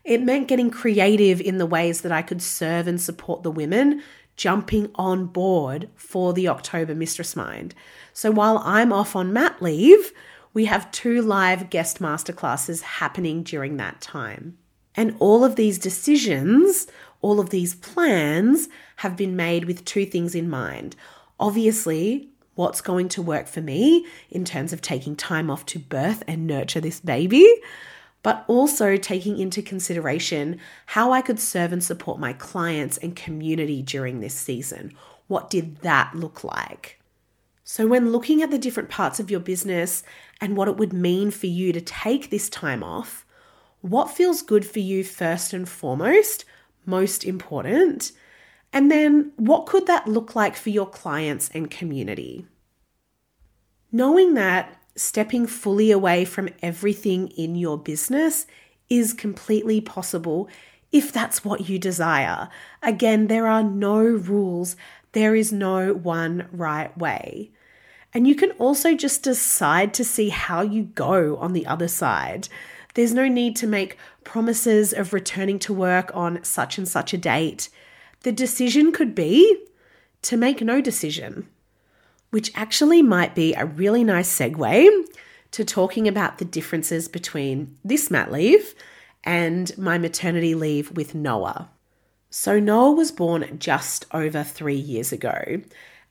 It 0.03 0.23
meant 0.23 0.49
getting 0.49 0.71
creative 0.71 1.41
in 1.41 1.59
the 1.59 1.67
ways 1.67 2.01
that 2.01 2.13
I 2.13 2.23
could 2.23 2.41
serve 2.41 2.87
and 2.87 3.01
support 3.01 3.43
the 3.43 3.51
women 3.51 4.03
jumping 4.37 4.91
on 4.95 5.27
board 5.27 5.89
for 5.95 6.33
the 6.33 6.49
October 6.49 6.95
Mistress 6.95 7.37
Mind. 7.37 7.75
So 8.13 8.31
while 8.31 8.59
I'm 8.65 8.93
off 8.93 9.17
on 9.17 9.33
mat 9.33 9.61
leave, 9.61 10.13
we 10.55 10.67
have 10.67 10.91
two 10.91 11.21
live 11.21 11.69
guest 11.69 12.01
masterclasses 12.01 12.83
happening 12.83 13.43
during 13.43 13.77
that 13.77 14.01
time. 14.01 14.57
And 14.97 15.15
all 15.19 15.45
of 15.45 15.57
these 15.57 15.79
decisions, 15.79 16.87
all 17.21 17.39
of 17.39 17.51
these 17.51 17.75
plans 17.75 18.69
have 18.97 19.17
been 19.17 19.37
made 19.37 19.65
with 19.65 19.85
two 19.85 20.07
things 20.07 20.35
in 20.35 20.49
mind. 20.49 20.97
Obviously, 21.39 22.31
what's 22.55 22.81
going 22.81 23.09
to 23.11 23.23
work 23.23 23.47
for 23.47 23.61
me 23.61 24.07
in 24.31 24.45
terms 24.45 24.73
of 24.73 24.81
taking 24.81 25.15
time 25.15 25.51
off 25.51 25.67
to 25.67 25.79
birth 25.79 26.23
and 26.27 26.47
nurture 26.47 26.81
this 26.81 27.01
baby, 27.01 27.47
but 28.23 28.45
also 28.49 28.97
taking 28.97 29.39
into 29.39 29.63
consideration 29.63 30.59
how 30.87 31.13
I 31.13 31.21
could 31.21 31.39
serve 31.39 31.73
and 31.73 31.85
support 31.85 32.19
my 32.19 32.33
clients 32.33 32.97
and 32.97 33.15
community 33.15 33.83
during 33.83 34.21
this 34.21 34.35
season. 34.35 34.95
What 35.29 35.51
did 35.51 35.83
that 35.83 36.15
look 36.15 36.43
like? 36.43 36.99
So, 37.63 37.87
when 37.87 38.13
looking 38.13 38.43
at 38.43 38.51
the 38.51 38.59
different 38.59 38.91
parts 38.91 39.19
of 39.21 39.31
your 39.31 39.41
business 39.41 40.05
and 40.41 40.57
what 40.57 40.69
it 40.69 40.77
would 40.77 40.93
mean 40.93 41.31
for 41.33 41.49
you 41.49 41.73
to 41.73 41.81
take 41.81 42.31
this 42.31 42.49
time 42.49 42.83
off, 42.83 43.26
what 43.91 44.11
feels 44.11 44.43
good 44.43 44.65
for 44.67 44.81
you 44.81 45.05
first 45.05 45.53
and 45.53 45.69
foremost, 45.69 46.45
most 46.85 47.25
important? 47.25 48.13
And 48.73 48.91
then 48.91 49.33
what 49.37 49.67
could 49.67 49.87
that 49.87 50.09
look 50.09 50.35
like 50.35 50.57
for 50.57 50.71
your 50.71 50.87
clients 50.87 51.51
and 51.55 51.71
community? 51.71 52.47
Knowing 53.93 54.35
that 54.35 54.81
stepping 54.97 55.47
fully 55.47 55.91
away 55.91 56.25
from 56.25 56.49
everything 56.63 57.29
in 57.29 57.55
your 57.55 57.79
business 57.79 58.47
is 58.89 59.13
completely 59.13 59.81
possible 59.81 60.49
if 60.93 61.13
that's 61.13 61.45
what 61.45 61.69
you 61.69 61.79
desire. 61.79 62.49
Again, 62.83 63.27
there 63.27 63.47
are 63.47 63.63
no 63.63 63.99
rules, 63.99 64.77
there 65.13 65.35
is 65.35 65.53
no 65.53 65.95
one 65.95 66.49
right 66.53 66.97
way. 66.97 67.51
And 68.13 68.27
you 68.27 68.35
can 68.35 68.53
also 68.53 68.95
just 68.95 69.23
decide 69.23 69.93
to 69.95 70.05
see 70.05 70.31
how 70.31 70.63
you 70.63 70.85
go 70.85 71.37
on 71.37 71.53
the 71.53 71.67
other 71.67 71.89
side. 71.89 72.49
There's 72.97 73.13
no 73.13 73.29
need 73.29 73.57
to 73.57 73.67
make 73.67 73.99
promises 74.25 74.95
of 74.95 75.13
returning 75.13 75.59
to 75.61 75.75
work 75.75 76.11
on 76.15 76.43
such 76.43 76.79
and 76.79 76.89
such 76.89 77.13
a 77.13 77.19
date. 77.19 77.69
The 78.23 78.33
decision 78.33 78.91
could 78.91 79.15
be 79.15 79.67
to 80.23 80.39
make 80.39 80.63
no 80.63 80.81
decision, 80.81 81.47
which 82.31 82.51
actually 82.55 83.03
might 83.03 83.35
be 83.35 83.53
a 83.53 83.67
really 83.67 84.03
nice 84.03 84.35
segue 84.35 84.89
to 85.51 85.63
talking 85.63 86.09
about 86.09 86.39
the 86.39 86.47
differences 86.47 87.07
between 87.07 87.77
this 87.85 88.11
mat 88.11 88.33
leave 88.33 88.75
and 89.25 89.77
my 89.77 89.99
maternity 89.99 90.55
leave 90.55 90.91
with 90.93 91.15
Noah. 91.15 91.69
So, 92.31 92.59
Noah 92.59 92.93
was 92.93 93.13
born 93.13 93.59
just 93.59 94.07
over 94.13 94.43
three 94.43 94.75
years 94.75 95.13
ago, 95.13 95.61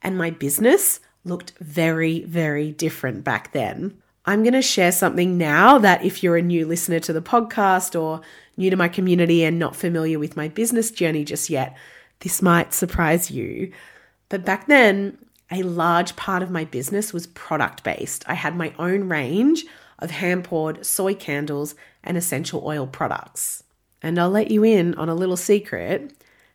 and 0.04 0.20
my 0.20 0.30
business 0.30 1.00
looked 1.24 1.54
very, 1.60 2.24
very 2.25 2.72
different 2.72 3.24
back 3.24 3.54
then. 3.54 4.00
I'm 4.25 4.41
going 4.41 4.53
to 4.53 4.62
share 4.62 4.91
something 4.91 5.38
now 5.38 5.77
that 5.77 6.03
if 6.03 6.24
you're 6.24 6.38
a 6.38 6.41
new 6.41 6.65
listener 6.65 7.00
to 7.01 7.13
the 7.13 7.22
podcast 7.22 8.00
or 8.00 8.22
new 8.58 8.70
to 8.70 8.75
my 8.75 8.88
community 8.88 9.44
and 9.44 9.60
not 9.60 9.75
familiar 9.75 10.17
with 10.17 10.36
my 10.36 10.48
business 10.48 10.89
journey 10.89 11.24
just 11.24 11.50
yet, 11.50 11.77
this 12.22 12.41
might 12.41 12.74
surprise 12.74 13.29
you. 13.29 13.72
But 14.29 14.44
back 14.44 14.67
then, 14.67 15.17
a 15.51 15.62
large 15.62 16.15
part 16.15 16.41
of 16.41 16.50
my 16.50 16.65
business 16.65 17.13
was 17.13 17.27
product 17.27 17.84
based. 17.84 18.24
I 18.27 18.34
had 18.34 18.55
my 18.55 18.74
own 18.79 19.08
range 19.10 19.65
of 20.00 20.12
hand 20.12 20.44
poured 20.44 20.86
soy 20.86 21.13
candles 21.13 21.75
and 22.03 22.17
essential 22.17 22.63
oil 22.65 22.88
products. 22.88 23.63
And 24.01 24.20
I'll 24.20 24.29
let 24.29 24.50
you 24.50 24.63
in 24.63 24.96
on 24.96 25.08
a 25.08 25.15
little 25.15 25.38
secret. 25.38 26.13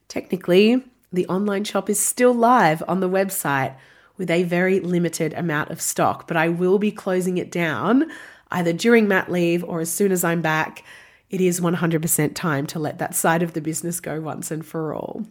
Technically, 0.09 0.85
the 1.13 1.27
online 1.27 1.65
shop 1.65 1.89
is 1.89 2.05
still 2.05 2.35
live 2.35 2.83
on 2.89 3.01
the 3.01 3.09
website 3.09 3.77
with 4.21 4.31
a 4.31 4.43
very 4.43 4.81
limited 4.81 5.33
amount 5.33 5.71
of 5.71 5.81
stock, 5.81 6.29
but 6.29 6.37
I 6.37 6.51
will 6.51 6.79
be 6.79 6.93
closing 6.93 7.39
it 7.39 7.51
down 7.51 8.13
either 8.51 8.71
during 8.71 9.09
mat 9.09 9.33
leave 9.33 9.65
or 9.65 9.81
as 9.81 9.91
soon 9.91 10.13
as 10.13 10.23
I'm 10.23 10.43
back. 10.43 10.85
It 11.31 11.41
is 11.41 11.59
100% 11.59 12.35
time 12.35 12.67
to 12.67 12.79
let 12.79 12.99
that 12.99 13.15
side 13.15 13.43
of 13.43 13.55
the 13.55 13.63
business 13.63 13.99
go 13.99 14.21
once 14.21 14.51
and 14.51 14.65
for 14.65 14.95
all. 14.95 15.25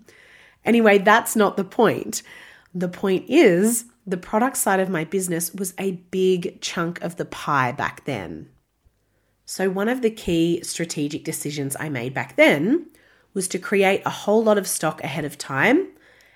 Anyway, 0.65 0.97
that's 0.97 1.35
not 1.35 1.55
the 1.55 1.63
point. 1.63 2.23
The 2.73 2.87
point 2.87 3.25
is, 3.29 3.85
the 4.07 4.17
product 4.17 4.57
side 4.57 4.79
of 4.79 4.89
my 4.89 5.03
business 5.03 5.53
was 5.53 5.75
a 5.77 5.91
big 6.09 6.59
chunk 6.59 6.99
of 7.03 7.17
the 7.17 7.25
pie 7.25 7.71
back 7.71 8.05
then. 8.05 8.49
So, 9.45 9.69
one 9.69 9.87
of 9.87 10.01
the 10.01 10.09
key 10.09 10.61
strategic 10.63 11.23
decisions 11.23 11.77
I 11.79 11.89
made 11.89 12.15
back 12.15 12.37
then 12.37 12.87
was 13.35 13.47
to 13.49 13.59
create 13.59 14.01
a 14.03 14.09
whole 14.09 14.43
lot 14.43 14.57
of 14.57 14.67
stock 14.67 15.03
ahead 15.03 15.25
of 15.25 15.37
time 15.37 15.89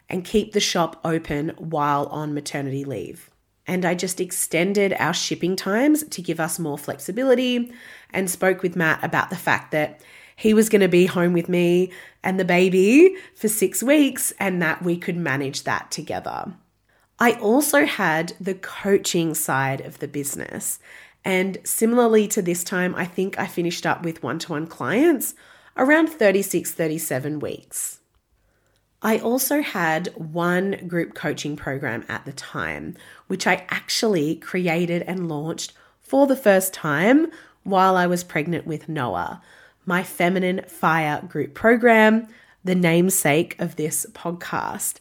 and 0.10 0.25
keep 0.25 0.51
the 0.51 0.60
shop 0.60 1.00
open 1.03 1.50
while 1.57 2.05
on 2.07 2.33
maternity 2.33 2.83
leave. 2.83 3.29
And 3.65 3.86
I 3.86 3.95
just 3.95 4.19
extended 4.19 4.93
our 5.00 5.13
shipping 5.13 5.55
times 5.55 6.03
to 6.03 6.22
give 6.22 6.39
us 6.39 6.60
more 6.60 6.77
flexibility 6.77 7.72
and 8.12 8.29
spoke 8.29 8.62
with 8.62 8.75
Matt 8.75 9.03
about 9.03 9.29
the 9.29 9.36
fact 9.36 9.72
that 9.72 10.01
he 10.36 10.53
was 10.53 10.69
going 10.69 10.81
to 10.81 10.88
be 10.88 11.05
home 11.05 11.33
with 11.33 11.48
me 11.48 11.91
and 12.24 12.39
the 12.39 12.45
baby 12.45 13.15
for 13.36 13.48
six 13.48 13.81
weeks 13.81 14.33
and 14.39 14.62
that 14.62 14.81
we 14.81 14.98
could 14.98 15.15
manage 15.15 15.63
that 15.63 15.91
together. 15.91 16.53
I 17.19 17.33
also 17.33 17.86
had 17.86 18.33
the 18.39 18.55
coaching 18.55 19.33
side 19.33 19.81
of 19.81 20.00
the 20.00 20.07
business. 20.07 20.79
And 21.24 21.57
similarly 21.63 22.27
to 22.29 22.41
this 22.41 22.63
time, 22.63 22.95
I 22.95 23.05
think 23.05 23.39
I 23.39 23.48
finished 23.48 23.86
up 23.86 24.03
with 24.03 24.24
one 24.24 24.39
to 24.39 24.51
one 24.51 24.67
clients 24.67 25.36
around 25.77 26.10
36, 26.10 26.72
37 26.72 27.39
weeks. 27.39 28.00
I 29.05 29.17
also 29.17 29.62
had 29.62 30.07
one 30.15 30.88
group 30.88 31.13
coaching 31.13 31.57
program 31.57 32.05
at 32.07 32.24
the 32.24 32.31
time, 32.31 32.95
which 33.27 33.45
I 33.45 33.65
actually 33.67 34.36
created 34.36 35.01
and 35.01 35.27
launched 35.27 35.74
for 36.00 36.25
the 36.25 36.38
first 36.38 36.74
time 36.74 37.29
while 37.63 37.98
I 37.98 38.07
was 38.07 38.24
pregnant 38.24 38.65
with 38.65 38.88
Noah. 38.88 39.41
My 39.86 40.03
Feminine 40.03 40.62
Fire 40.67 41.22
group 41.27 41.53
program, 41.53 42.29
the 42.63 42.75
namesake 42.75 43.60
of 43.60 43.75
this 43.75 44.05
podcast. 44.13 45.00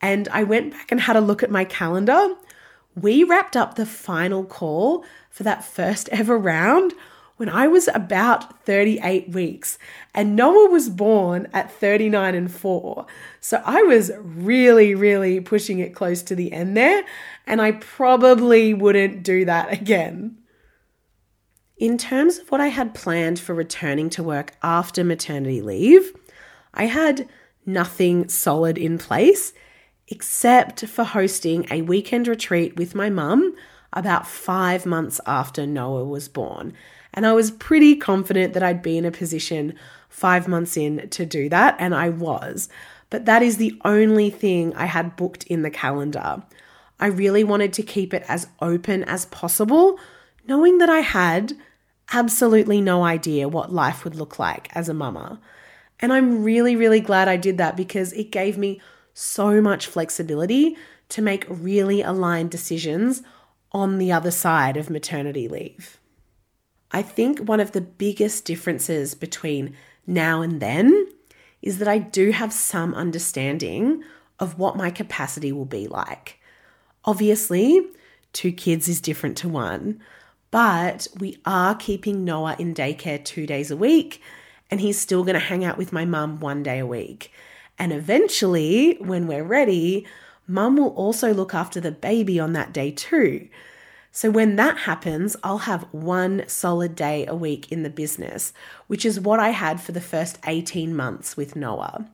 And 0.00 0.28
I 0.28 0.44
went 0.44 0.70
back 0.70 0.92
and 0.92 1.00
had 1.00 1.16
a 1.16 1.20
look 1.20 1.42
at 1.42 1.50
my 1.50 1.64
calendar. 1.64 2.36
We 2.94 3.24
wrapped 3.24 3.56
up 3.56 3.74
the 3.74 3.84
final 3.84 4.44
call 4.44 5.04
for 5.28 5.42
that 5.42 5.64
first 5.64 6.08
ever 6.10 6.38
round 6.38 6.94
when 7.40 7.48
I 7.48 7.68
was 7.68 7.88
about 7.88 8.66
38 8.66 9.30
weeks 9.30 9.78
and 10.14 10.36
Noah 10.36 10.68
was 10.68 10.90
born 10.90 11.48
at 11.54 11.72
39 11.72 12.34
and 12.34 12.52
4. 12.52 13.06
So 13.40 13.62
I 13.64 13.80
was 13.80 14.12
really, 14.18 14.94
really 14.94 15.40
pushing 15.40 15.78
it 15.78 15.94
close 15.94 16.22
to 16.24 16.34
the 16.34 16.52
end 16.52 16.76
there, 16.76 17.02
and 17.46 17.62
I 17.62 17.72
probably 17.72 18.74
wouldn't 18.74 19.22
do 19.22 19.46
that 19.46 19.72
again. 19.72 20.36
In 21.78 21.96
terms 21.96 22.36
of 22.36 22.50
what 22.50 22.60
I 22.60 22.66
had 22.66 22.92
planned 22.92 23.40
for 23.40 23.54
returning 23.54 24.10
to 24.10 24.22
work 24.22 24.52
after 24.62 25.02
maternity 25.02 25.62
leave, 25.62 26.14
I 26.74 26.84
had 26.84 27.26
nothing 27.64 28.28
solid 28.28 28.76
in 28.76 28.98
place 28.98 29.54
except 30.08 30.84
for 30.84 31.04
hosting 31.04 31.66
a 31.70 31.80
weekend 31.80 32.28
retreat 32.28 32.76
with 32.76 32.94
my 32.94 33.08
mum 33.08 33.56
about 33.94 34.26
five 34.26 34.84
months 34.84 35.22
after 35.24 35.66
Noah 35.66 36.04
was 36.04 36.28
born. 36.28 36.74
And 37.12 37.26
I 37.26 37.32
was 37.32 37.50
pretty 37.50 37.96
confident 37.96 38.54
that 38.54 38.62
I'd 38.62 38.82
be 38.82 38.96
in 38.96 39.04
a 39.04 39.10
position 39.10 39.74
five 40.08 40.48
months 40.48 40.76
in 40.76 41.08
to 41.10 41.24
do 41.26 41.48
that, 41.48 41.76
and 41.78 41.94
I 41.94 42.08
was. 42.08 42.68
But 43.10 43.24
that 43.24 43.42
is 43.42 43.56
the 43.56 43.80
only 43.84 44.30
thing 44.30 44.74
I 44.74 44.86
had 44.86 45.16
booked 45.16 45.44
in 45.44 45.62
the 45.62 45.70
calendar. 45.70 46.42
I 46.98 47.06
really 47.06 47.44
wanted 47.44 47.72
to 47.74 47.82
keep 47.82 48.12
it 48.12 48.24
as 48.28 48.46
open 48.60 49.04
as 49.04 49.26
possible, 49.26 49.98
knowing 50.46 50.78
that 50.78 50.90
I 50.90 51.00
had 51.00 51.54
absolutely 52.12 52.80
no 52.80 53.04
idea 53.04 53.48
what 53.48 53.72
life 53.72 54.04
would 54.04 54.14
look 54.14 54.38
like 54.38 54.68
as 54.76 54.88
a 54.88 54.94
mama. 54.94 55.40
And 56.00 56.12
I'm 56.12 56.42
really, 56.42 56.76
really 56.76 57.00
glad 57.00 57.28
I 57.28 57.36
did 57.36 57.58
that 57.58 57.76
because 57.76 58.12
it 58.12 58.30
gave 58.30 58.58
me 58.58 58.80
so 59.14 59.60
much 59.60 59.86
flexibility 59.86 60.76
to 61.10 61.22
make 61.22 61.44
really 61.48 62.02
aligned 62.02 62.50
decisions 62.50 63.22
on 63.72 63.98
the 63.98 64.10
other 64.10 64.30
side 64.30 64.76
of 64.76 64.90
maternity 64.90 65.46
leave. 65.46 65.99
I 66.92 67.02
think 67.02 67.40
one 67.40 67.60
of 67.60 67.72
the 67.72 67.80
biggest 67.80 68.44
differences 68.44 69.14
between 69.14 69.76
now 70.06 70.42
and 70.42 70.60
then 70.60 71.08
is 71.62 71.78
that 71.78 71.88
I 71.88 71.98
do 71.98 72.30
have 72.32 72.52
some 72.52 72.94
understanding 72.94 74.02
of 74.38 74.58
what 74.58 74.76
my 74.76 74.90
capacity 74.90 75.52
will 75.52 75.66
be 75.66 75.86
like. 75.86 76.38
Obviously, 77.04 77.86
two 78.32 78.52
kids 78.52 78.88
is 78.88 79.00
different 79.00 79.36
to 79.38 79.48
one, 79.48 80.00
but 80.50 81.06
we 81.18 81.38
are 81.44 81.74
keeping 81.74 82.24
Noah 82.24 82.56
in 82.58 82.74
daycare 82.74 83.24
two 83.24 83.46
days 83.46 83.70
a 83.70 83.76
week, 83.76 84.20
and 84.70 84.80
he's 84.80 84.98
still 85.00 85.22
going 85.22 85.34
to 85.34 85.40
hang 85.40 85.64
out 85.64 85.78
with 85.78 85.92
my 85.92 86.04
mum 86.04 86.40
one 86.40 86.62
day 86.62 86.78
a 86.78 86.86
week. 86.86 87.30
And 87.78 87.92
eventually, 87.92 88.96
when 89.00 89.26
we're 89.26 89.44
ready, 89.44 90.06
mum 90.46 90.76
will 90.76 90.94
also 90.94 91.32
look 91.32 91.54
after 91.54 91.80
the 91.80 91.92
baby 91.92 92.40
on 92.40 92.52
that 92.54 92.72
day 92.72 92.90
too. 92.90 93.48
So 94.12 94.30
when 94.30 94.56
that 94.56 94.78
happens, 94.78 95.36
I'll 95.42 95.58
have 95.58 95.86
one 95.92 96.44
solid 96.48 96.96
day 96.96 97.26
a 97.26 97.34
week 97.34 97.70
in 97.70 97.82
the 97.82 97.90
business, 97.90 98.52
which 98.88 99.04
is 99.04 99.20
what 99.20 99.38
I 99.38 99.50
had 99.50 99.80
for 99.80 99.92
the 99.92 100.00
first 100.00 100.38
18 100.46 100.94
months 100.94 101.36
with 101.36 101.54
Noah. 101.54 102.08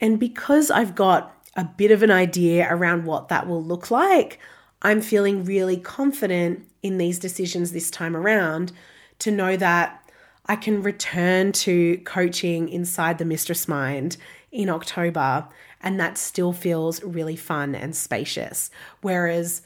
And 0.00 0.18
because 0.18 0.70
I've 0.70 0.94
got 0.94 1.36
a 1.56 1.64
bit 1.64 1.90
of 1.90 2.02
an 2.02 2.10
idea 2.10 2.66
around 2.70 3.04
what 3.04 3.28
that 3.28 3.46
will 3.46 3.62
look 3.62 3.90
like, 3.90 4.38
I'm 4.82 5.00
feeling 5.00 5.44
really 5.44 5.76
confident 5.76 6.66
in 6.82 6.98
these 6.98 7.18
decisions 7.18 7.72
this 7.72 7.90
time 7.90 8.16
around 8.16 8.72
to 9.20 9.30
know 9.30 9.56
that 9.56 10.00
I 10.46 10.56
can 10.56 10.82
return 10.82 11.52
to 11.52 11.98
coaching 12.04 12.68
inside 12.68 13.18
the 13.18 13.24
mistress 13.24 13.66
mind 13.66 14.16
in 14.52 14.68
October 14.68 15.48
and 15.80 16.00
that 16.00 16.18
still 16.18 16.52
feels 16.52 17.02
really 17.02 17.36
fun 17.36 17.74
and 17.74 17.94
spacious. 17.94 18.70
Whereas 19.00 19.62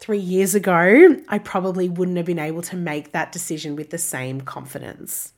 three 0.00 0.18
years 0.18 0.54
ago, 0.54 1.16
I 1.28 1.38
probably 1.38 1.88
wouldn't 1.88 2.16
have 2.16 2.26
been 2.26 2.38
able 2.38 2.62
to 2.62 2.76
make 2.76 3.12
that 3.12 3.32
decision 3.32 3.76
with 3.76 3.90
the 3.90 3.98
same 3.98 4.40
confidence. 4.40 5.34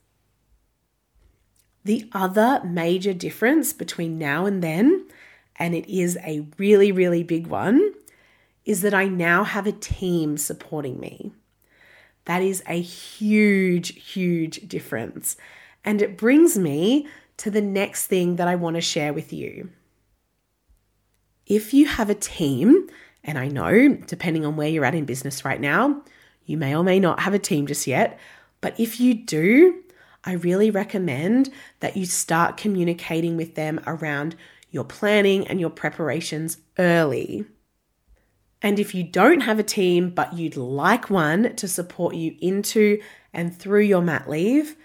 The 1.85 2.09
other 2.13 2.63
major 2.65 3.13
difference 3.13 3.73
between 3.73 4.19
now 4.19 4.47
and 4.47 4.63
then, 4.63 5.09
and 5.57 5.75
it 5.75 5.93
is 5.93 6.17
a 6.25 6.47
really, 6.59 6.93
really 6.93 7.25
big 7.25 7.49
one, 7.49 7.93
is 8.65 8.83
that 8.83 8.95
I 8.95 9.09
now 9.09 9.43
have 9.43 9.67
a 9.67 9.73
team 9.73 10.37
supporting 10.37 11.01
me. 11.01 11.33
That 12.27 12.41
is 12.41 12.63
a 12.69 12.81
huge, 12.81 14.01
huge 14.13 14.69
difference. 14.69 15.37
And 15.85 16.01
it 16.01 16.17
brings 16.17 16.57
me 16.57 17.09
to 17.39 17.51
the 17.51 17.61
next 17.61 18.07
thing 18.07 18.37
that 18.37 18.47
I 18.47 18.55
want 18.55 18.77
to 18.77 18.81
share 18.81 19.13
with 19.13 19.33
you. 19.33 19.71
If 21.47 21.75
you 21.75 21.87
have 21.87 22.09
a 22.09 22.15
team 22.15 22.89
and 23.25 23.39
I 23.39 23.49
know, 23.49 23.89
depending 24.07 24.45
on 24.45 24.57
where 24.57 24.69
you're 24.69 24.85
at 24.85 24.95
in 24.95 25.05
business 25.05 25.45
right 25.45 25.61
now, 25.61 26.03
you 26.45 26.57
may 26.57 26.75
or 26.75 26.83
may 26.83 26.99
not 26.99 27.21
have 27.21 27.35
a 27.35 27.39
team 27.39 27.67
just 27.67 27.87
yet. 27.87 28.19
But 28.61 28.79
if 28.79 28.99
you 28.99 29.15
do, 29.15 29.83
I 30.25 30.33
really 30.35 30.71
recommend 30.71 31.51
that 31.81 31.97
you 31.97 32.07
start 32.07 32.57
communicating 32.57 33.37
with 33.37 33.55
them 33.55 33.81
around 33.87 34.37
your 34.71 34.85
planning 34.85 35.47
and 35.47 35.61
your 35.61 35.71
preparations 35.71 36.59
early. 36.79 37.45
And 38.61 38.79
if 38.79 38.95
you 38.95 39.03
don't 39.03 39.41
have 39.41 39.59
a 39.59 39.65
team, 39.65 40.11
but 40.11 40.35
you'd 40.35 40.57
like 40.57 41.11
one 41.11 41.55
to 41.57 41.67
support 41.67 42.15
you 42.15 42.37
into 42.41 43.01
and 43.33 43.57
through 43.57 43.83
your 43.83 44.03
mat 44.03 44.31
leave, 44.31 44.77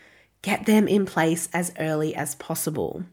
get 0.42 0.66
them 0.66 0.88
in 0.88 1.06
place 1.06 1.48
as 1.54 1.72
early 1.80 2.16
as 2.16 2.36
possible. 2.36 3.04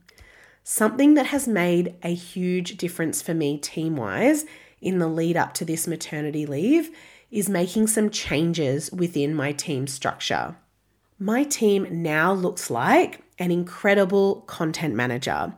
Something 0.63 1.15
that 1.15 1.27
has 1.27 1.47
made 1.47 1.95
a 2.03 2.15
huge 2.15 2.79
difference 2.79 3.21
for 3.21 3.35
me 3.35 3.59
team 3.59 3.97
wise 3.97 4.47
in 4.85 4.99
the 4.99 5.09
lead 5.09 5.37
up 5.37 5.55
to 5.55 5.65
this 5.65 5.87
maternity 5.89 6.47
leave 6.47 6.91
is 7.31 7.49
making 7.49 7.89
some 7.89 8.11
changes 8.11 8.93
within 8.93 9.35
my 9.35 9.51
team 9.51 9.87
structure. 9.87 10.55
My 11.19 11.43
team 11.45 11.89
now 11.91 12.33
looks 12.33 12.71
like 12.71 13.23
an 13.39 13.51
incredible 13.51 14.43
content 14.43 14.95
manager, 14.95 15.55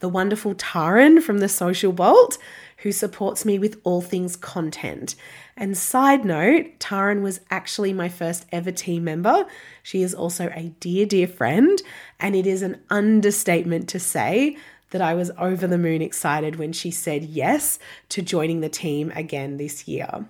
the 0.00 0.08
wonderful 0.08 0.54
Taran 0.54 1.22
from 1.22 1.38
the 1.38 1.48
Social 1.48 1.92
Bolt, 1.92 2.38
who 2.78 2.90
supports 2.90 3.44
me 3.44 3.58
with 3.58 3.78
all 3.84 4.00
things 4.00 4.34
content. 4.34 5.14
And 5.56 5.76
side 5.76 6.24
note, 6.24 6.78
Taran 6.78 7.20
was 7.20 7.40
actually 7.50 7.92
my 7.92 8.08
first 8.08 8.46
ever 8.50 8.72
team 8.72 9.04
member. 9.04 9.46
She 9.82 10.02
is 10.02 10.14
also 10.14 10.50
a 10.54 10.74
dear, 10.80 11.04
dear 11.04 11.28
friend, 11.28 11.80
and 12.18 12.34
it 12.34 12.46
is 12.46 12.62
an 12.62 12.80
understatement 12.88 13.88
to 13.90 14.00
say 14.00 14.56
that 14.90 15.02
I 15.02 15.14
was 15.14 15.30
over 15.38 15.66
the 15.66 15.78
moon 15.78 16.02
excited 16.02 16.56
when 16.56 16.72
she 16.72 16.90
said 16.90 17.24
yes 17.24 17.78
to 18.10 18.22
joining 18.22 18.60
the 18.60 18.68
team 18.68 19.12
again 19.14 19.56
this 19.56 19.88
year. 19.88 20.26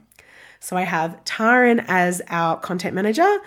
So 0.60 0.76
I 0.76 0.82
have 0.82 1.24
Taran 1.24 1.84
as 1.88 2.20
our 2.28 2.58
content 2.58 2.94
manager 2.94 3.38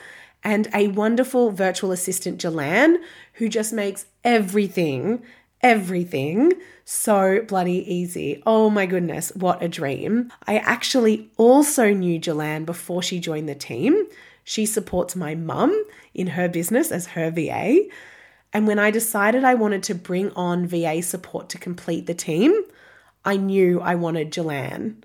and 0.44 0.68
a 0.74 0.88
wonderful 0.90 1.52
virtual 1.52 1.92
assistant, 1.92 2.42
Jalan, 2.42 2.98
who 3.34 3.48
just 3.48 3.72
makes 3.72 4.08
everything, 4.24 5.24
everything 5.62 6.54
so 6.86 7.42
bloody 7.48 7.94
easy. 7.94 8.44
Oh 8.46 8.70
my 8.70 8.86
goodness, 8.86 9.32
what 9.36 9.64
a 9.64 9.70
dream. 9.70 10.32
I 10.48 10.58
actually 10.58 11.30
also 11.38 11.94
knew 11.94 12.20
Jalan 12.20 12.66
before 12.66 13.02
she 13.02 13.20
joined 13.20 13.48
the 13.48 13.56
team. 13.56 14.06
She 14.44 14.66
supports 14.66 15.16
my 15.16 15.36
mum 15.36 15.86
in 16.14 16.28
her 16.28 16.50
business 16.50 16.92
as 16.92 17.08
her 17.08 17.32
VA. 17.32 17.84
And 18.54 18.68
when 18.68 18.78
I 18.78 18.92
decided 18.92 19.44
I 19.44 19.56
wanted 19.56 19.84
to 19.84 19.96
bring 19.96 20.32
on 20.32 20.68
VA 20.68 21.02
support 21.02 21.50
to 21.50 21.58
complete 21.58 22.06
the 22.06 22.14
team, 22.14 22.54
I 23.26 23.36
knew 23.36 23.82
I 23.82 23.96
wanted 23.96 24.32
Jalan. 24.32 24.98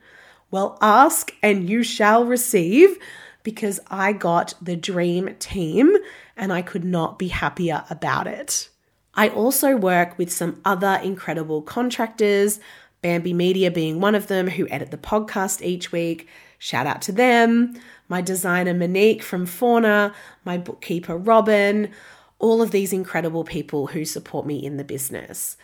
Well, 0.51 0.79
ask 0.83 1.33
and 1.43 1.69
you 1.69 1.83
shall 1.83 2.25
receive 2.25 2.99
because 3.43 3.81
I 3.91 4.13
got 4.13 4.55
the 4.61 4.77
dream 4.77 5.35
team 5.39 5.97
and 6.37 6.53
I 6.53 6.61
could 6.61 6.85
not 6.85 7.19
be 7.19 7.29
happier 7.29 7.85
about 7.89 8.27
it. 8.27 8.69
I 9.15 9.31
also 9.31 9.77
work 9.77 10.19
with 10.19 10.31
some 10.31 10.61
other 10.65 11.01
incredible 11.03 11.63
contractors, 11.63 12.61
Bambi 13.03 13.33
Media 13.33 13.71
being 13.71 14.01
one 14.01 14.15
of 14.15 14.27
them, 14.27 14.49
who 14.49 14.69
edit 14.69 14.91
the 14.91 14.99
podcast 14.99 15.63
each 15.63 15.91
week. 15.91 16.29
Shout 16.59 16.87
out 16.87 17.03
to 17.03 17.13
them. 17.13 17.75
My 18.09 18.21
designer 18.21 18.75
Monique 18.75 19.23
from 19.23 19.47
Fauna, 19.47 20.15
my 20.45 20.59
bookkeeper 20.59 21.17
Robin, 21.17 21.91
all 22.39 22.63
of 22.63 22.71
these 22.71 22.93
incredible 22.93 23.45
people 23.45 23.89
who 23.89 24.05
support 24.05 24.47
me 24.47 24.65
in 24.65 24.77
the 24.77 24.85
business. 24.85 25.57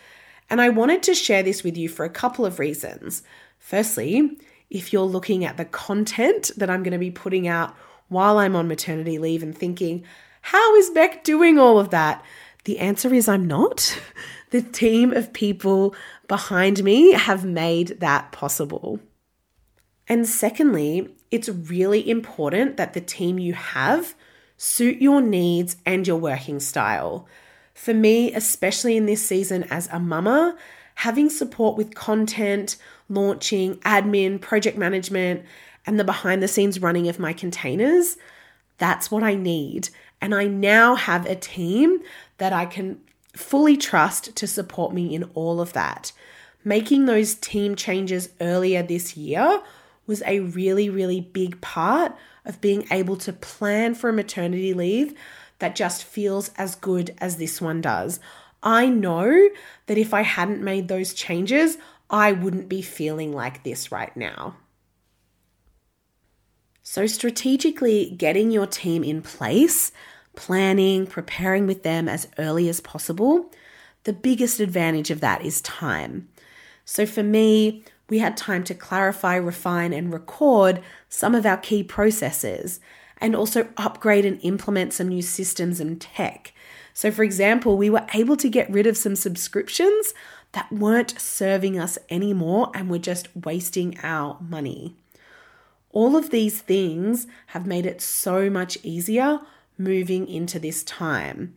And 0.49 0.61
I 0.61 0.69
wanted 0.69 1.03
to 1.03 1.15
share 1.15 1.43
this 1.43 1.63
with 1.63 1.77
you 1.77 1.89
for 1.89 2.05
a 2.05 2.09
couple 2.09 2.45
of 2.45 2.59
reasons. 2.59 3.23
Firstly, 3.57 4.37
if 4.69 4.91
you're 4.91 5.03
looking 5.03 5.45
at 5.45 5.57
the 5.57 5.65
content 5.65 6.51
that 6.57 6.69
I'm 6.69 6.83
going 6.83 6.91
to 6.91 6.97
be 6.97 7.11
putting 7.11 7.47
out 7.47 7.75
while 8.09 8.37
I'm 8.37 8.55
on 8.55 8.67
maternity 8.67 9.17
leave 9.17 9.41
and 9.41 9.57
thinking, 9.57 10.03
how 10.41 10.75
is 10.75 10.89
Beck 10.91 11.23
doing 11.23 11.57
all 11.57 11.79
of 11.79 11.89
that? 11.89 12.23
The 12.65 12.79
answer 12.79 13.13
is 13.13 13.27
I'm 13.27 13.47
not. 13.47 13.99
The 14.51 14.61
team 14.61 15.11
of 15.11 15.33
people 15.33 15.95
behind 16.29 16.81
me 16.81 17.11
have 17.11 17.43
made 17.43 17.99
that 17.99 18.31
possible. 18.31 19.01
And 20.07 20.25
secondly, 20.25 21.13
it's 21.29 21.49
really 21.49 22.09
important 22.09 22.77
that 22.77 22.93
the 22.93 23.01
team 23.01 23.37
you 23.37 23.53
have 23.53 24.15
suit 24.57 25.01
your 25.01 25.21
needs 25.21 25.77
and 25.85 26.07
your 26.07 26.17
working 26.17 26.59
style. 26.59 27.27
For 27.73 27.93
me, 27.93 28.33
especially 28.33 28.95
in 28.95 29.05
this 29.05 29.25
season 29.25 29.63
as 29.69 29.87
a 29.91 29.99
mama, 29.99 30.57
having 30.95 31.29
support 31.29 31.77
with 31.77 31.93
content, 31.93 32.77
launching, 33.09 33.75
admin, 33.79 34.39
project 34.39 34.77
management, 34.77 35.43
and 35.85 35.99
the 35.99 36.03
behind 36.03 36.41
the 36.41 36.47
scenes 36.47 36.81
running 36.81 37.07
of 37.09 37.19
my 37.19 37.33
containers 37.33 38.17
That's 38.77 39.09
what 39.09 39.23
I 39.23 39.35
need. 39.35 39.89
And 40.21 40.35
I 40.35 40.45
now 40.47 40.95
have 40.95 41.25
a 41.25 41.35
team 41.35 41.99
that 42.37 42.53
I 42.53 42.65
can 42.65 42.99
fully 43.33 43.77
trust 43.77 44.35
to 44.35 44.47
support 44.47 44.93
me 44.93 45.13
in 45.13 45.23
all 45.33 45.61
of 45.61 45.73
that. 45.73 46.11
Making 46.63 47.05
those 47.05 47.35
team 47.35 47.75
changes 47.75 48.29
earlier 48.41 48.81
this 48.81 49.15
year 49.15 49.61
was 50.07 50.23
a 50.25 50.39
really, 50.41 50.89
really 50.89 51.21
big 51.21 51.61
part 51.61 52.15
of 52.45 52.61
being 52.61 52.87
able 52.91 53.17
to 53.17 53.33
plan 53.33 53.95
for 53.95 54.09
a 54.09 54.13
maternity 54.13 54.73
leave 54.73 55.13
that 55.59 55.75
just 55.75 56.03
feels 56.03 56.51
as 56.57 56.75
good 56.75 57.15
as 57.19 57.37
this 57.37 57.61
one 57.61 57.81
does. 57.81 58.19
I 58.61 58.87
know 58.87 59.49
that 59.85 59.97
if 59.97 60.13
I 60.13 60.21
hadn't 60.21 60.63
made 60.63 60.87
those 60.87 61.13
changes, 61.13 61.77
I 62.09 62.31
wouldn't 62.31 62.69
be 62.69 62.81
feeling 62.81 63.31
like 63.31 63.63
this 63.63 63.91
right 63.91 64.15
now. 64.15 64.57
So, 66.83 67.07
strategically 67.07 68.11
getting 68.11 68.51
your 68.51 68.67
team 68.67 69.03
in 69.03 69.21
place, 69.21 69.91
planning, 70.35 71.07
preparing 71.07 71.65
with 71.65 71.83
them 71.83 72.07
as 72.07 72.27
early 72.37 72.69
as 72.69 72.79
possible, 72.79 73.51
the 74.03 74.13
biggest 74.13 74.59
advantage 74.59 75.09
of 75.09 75.19
that 75.21 75.43
is 75.43 75.61
time. 75.61 76.29
So, 76.85 77.07
for 77.07 77.23
me, 77.23 77.83
we 78.09 78.19
had 78.19 78.37
time 78.37 78.63
to 78.65 78.73
clarify, 78.73 79.35
refine, 79.35 79.93
and 79.93 80.13
record 80.13 80.81
some 81.09 81.35
of 81.35 81.45
our 81.45 81.57
key 81.57 81.83
processes 81.83 82.79
and 83.17 83.35
also 83.35 83.67
upgrade 83.77 84.25
and 84.25 84.39
implement 84.43 84.93
some 84.93 85.07
new 85.07 85.21
systems 85.21 85.79
and 85.79 85.99
tech. 85.99 86.53
So, 86.93 87.11
for 87.11 87.23
example, 87.23 87.77
we 87.77 87.89
were 87.89 88.05
able 88.13 88.37
to 88.37 88.49
get 88.49 88.69
rid 88.69 88.87
of 88.87 88.97
some 88.97 89.15
subscriptions 89.15 90.13
that 90.51 90.71
weren't 90.71 91.19
serving 91.19 91.77
us 91.79 91.97
anymore 92.09 92.71
and 92.73 92.89
were 92.89 92.99
just 92.99 93.27
wasting 93.35 93.97
our 94.03 94.37
money. 94.39 94.95
All 95.91 96.15
of 96.15 96.29
these 96.29 96.61
things 96.61 97.27
have 97.47 97.65
made 97.65 97.85
it 97.85 98.01
so 98.01 98.49
much 98.49 98.77
easier 98.83 99.39
moving 99.77 100.27
into 100.27 100.59
this 100.59 100.83
time. 100.83 101.55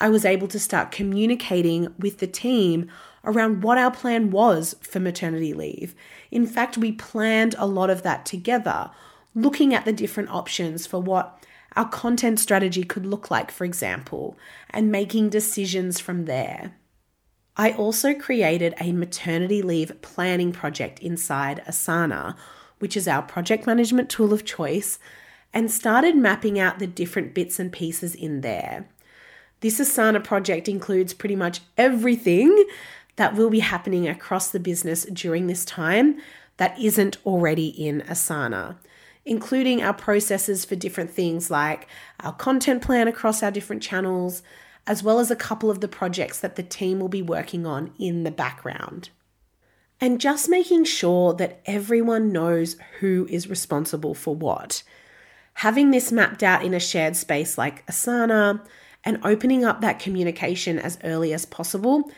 I 0.00 0.08
was 0.08 0.24
able 0.24 0.48
to 0.48 0.58
start 0.58 0.92
communicating 0.92 1.92
with 1.98 2.18
the 2.18 2.26
team 2.26 2.90
around 3.28 3.62
what 3.62 3.78
our 3.78 3.90
plan 3.90 4.30
was 4.30 4.74
for 4.80 4.98
maternity 4.98 5.52
leave. 5.52 5.94
In 6.30 6.46
fact, 6.46 6.78
we 6.78 6.92
planned 6.92 7.54
a 7.58 7.66
lot 7.66 7.90
of 7.90 8.02
that 8.02 8.24
together, 8.24 8.90
looking 9.34 9.74
at 9.74 9.84
the 9.84 9.92
different 9.92 10.30
options 10.30 10.86
for 10.86 10.98
what 10.98 11.44
our 11.76 11.88
content 11.88 12.40
strategy 12.40 12.82
could 12.82 13.04
look 13.04 13.30
like, 13.30 13.50
for 13.50 13.64
example, 13.64 14.36
and 14.70 14.90
making 14.90 15.28
decisions 15.28 16.00
from 16.00 16.24
there. 16.24 16.74
I 17.54 17.72
also 17.72 18.14
created 18.14 18.74
a 18.80 18.92
maternity 18.92 19.60
leave 19.60 20.00
planning 20.00 20.52
project 20.52 20.98
inside 21.00 21.62
Asana, 21.68 22.34
which 22.78 22.96
is 22.96 23.06
our 23.06 23.22
project 23.22 23.66
management 23.66 24.08
tool 24.08 24.32
of 24.32 24.46
choice, 24.46 24.98
and 25.52 25.70
started 25.70 26.16
mapping 26.16 26.58
out 26.58 26.78
the 26.78 26.86
different 26.86 27.34
bits 27.34 27.58
and 27.58 27.70
pieces 27.70 28.14
in 28.14 28.40
there. 28.40 28.88
This 29.60 29.80
Asana 29.80 30.22
project 30.22 30.68
includes 30.68 31.12
pretty 31.12 31.34
much 31.34 31.60
everything 31.76 32.64
that 33.18 33.34
will 33.34 33.50
be 33.50 33.58
happening 33.58 34.06
across 34.06 34.48
the 34.50 34.60
business 34.60 35.04
during 35.06 35.48
this 35.48 35.64
time 35.64 36.20
that 36.56 36.78
isn't 36.78 37.18
already 37.26 37.66
in 37.66 38.00
Asana, 38.02 38.76
including 39.24 39.82
our 39.82 39.92
processes 39.92 40.64
for 40.64 40.76
different 40.76 41.10
things 41.10 41.50
like 41.50 41.88
our 42.20 42.32
content 42.32 42.80
plan 42.80 43.08
across 43.08 43.42
our 43.42 43.50
different 43.50 43.82
channels, 43.82 44.44
as 44.86 45.02
well 45.02 45.18
as 45.18 45.32
a 45.32 45.36
couple 45.36 45.68
of 45.68 45.80
the 45.80 45.88
projects 45.88 46.38
that 46.38 46.54
the 46.54 46.62
team 46.62 47.00
will 47.00 47.08
be 47.08 47.20
working 47.20 47.66
on 47.66 47.92
in 47.98 48.22
the 48.22 48.30
background. 48.30 49.10
And 50.00 50.20
just 50.20 50.48
making 50.48 50.84
sure 50.84 51.34
that 51.34 51.60
everyone 51.66 52.30
knows 52.30 52.76
who 53.00 53.26
is 53.28 53.50
responsible 53.50 54.14
for 54.14 54.32
what. 54.32 54.84
Having 55.54 55.90
this 55.90 56.12
mapped 56.12 56.44
out 56.44 56.64
in 56.64 56.72
a 56.72 56.78
shared 56.78 57.16
space 57.16 57.58
like 57.58 57.84
Asana 57.86 58.64
and 59.02 59.18
opening 59.24 59.64
up 59.64 59.80
that 59.80 59.98
communication 59.98 60.78
as 60.78 61.00
early 61.02 61.34
as 61.34 61.44
possible 61.46 62.12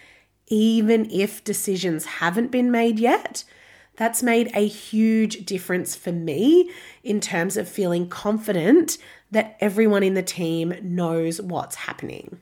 even 0.51 1.09
if 1.11 1.43
decisions 1.43 2.05
haven't 2.05 2.51
been 2.51 2.71
made 2.71 2.99
yet. 2.99 3.45
That's 3.97 4.23
made 4.23 4.51
a 4.55 4.67
huge 4.67 5.47
difference 5.47 5.95
for 5.95 6.13
me 6.13 6.71
in 7.03 7.21
terms 7.21 7.57
of 7.57 7.69
feeling 7.69 8.09
confident 8.09 8.99
that 9.31 9.57
everyone 9.61 10.03
in 10.03 10.15
the 10.15 10.23
team 10.23 10.75
knows 10.83 11.41
what's 11.41 11.77
happening. 11.77 12.41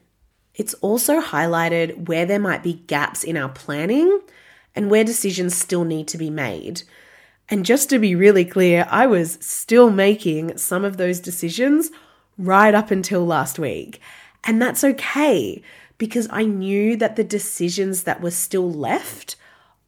It's 0.54 0.74
also 0.74 1.20
highlighted 1.20 2.08
where 2.08 2.26
there 2.26 2.38
might 2.40 2.62
be 2.62 2.72
gaps 2.72 3.22
in 3.22 3.36
our 3.36 3.48
planning 3.48 4.20
and 4.74 4.90
where 4.90 5.04
decisions 5.04 5.54
still 5.54 5.84
need 5.84 6.08
to 6.08 6.18
be 6.18 6.30
made. 6.30 6.82
And 7.48 7.64
just 7.64 7.90
to 7.90 7.98
be 7.98 8.14
really 8.14 8.44
clear, 8.44 8.86
I 8.90 9.06
was 9.06 9.38
still 9.40 9.90
making 9.90 10.58
some 10.58 10.84
of 10.84 10.96
those 10.96 11.20
decisions 11.20 11.90
right 12.36 12.74
up 12.74 12.90
until 12.90 13.24
last 13.24 13.58
week. 13.58 14.00
And 14.44 14.60
that's 14.62 14.84
okay 14.84 15.62
because 15.98 16.28
I 16.30 16.44
knew 16.44 16.96
that 16.96 17.16
the 17.16 17.24
decisions 17.24 18.04
that 18.04 18.20
were 18.20 18.30
still 18.30 18.72
left 18.72 19.36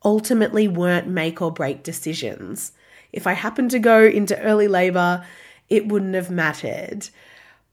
ultimately 0.04 0.66
weren't 0.68 1.06
make 1.06 1.40
or 1.40 1.52
break 1.52 1.82
decisions. 1.82 2.72
If 3.12 3.26
I 3.26 3.32
happened 3.32 3.70
to 3.72 3.78
go 3.78 4.04
into 4.04 4.40
early 4.40 4.68
labor, 4.68 5.24
it 5.68 5.88
wouldn't 5.88 6.14
have 6.14 6.30
mattered. 6.30 7.08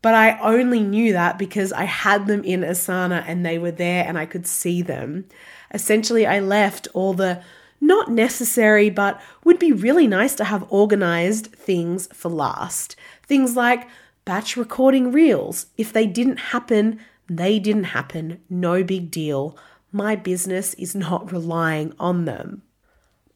But 0.02 0.14
I 0.14 0.40
only 0.40 0.82
knew 0.82 1.14
that 1.14 1.38
because 1.40 1.74
I 1.74 1.86
had 1.86 2.28
them 2.28 2.44
in 2.44 2.62
Asana 2.62 3.24
and 3.28 3.46
they 3.46 3.58
were 3.58 3.72
there 3.72 4.06
and 4.08 4.18
I 4.18 4.26
could 4.26 4.46
see 4.46 4.82
them. 4.82 5.26
Essentially, 5.74 6.26
I 6.26 6.40
left 6.40 6.88
all 6.94 7.14
the 7.14 7.42
not 7.80 8.10
necessary, 8.10 8.90
but 8.90 9.22
would 9.44 9.60
be 9.60 9.72
really 9.72 10.08
nice 10.08 10.36
to 10.36 10.44
have 10.44 10.66
organized 10.70 11.48
things 11.54 12.08
for 12.14 12.30
last. 12.30 12.96
Things 13.24 13.56
like 13.56 13.88
batch 14.26 14.58
recording 14.58 15.12
reels. 15.12 15.68
If 15.78 15.94
they 15.94 16.06
didn't 16.06 16.38
happen, 16.38 17.00
they 17.30 17.60
didn't 17.60 17.86
happen, 17.86 18.42
no 18.50 18.84
big 18.84 19.12
deal. 19.12 19.58
My 19.92 20.16
business 20.16 20.74
is 20.76 20.96
not 20.96 21.32
relying 21.32 21.94
on 22.00 22.26
them. 22.26 22.64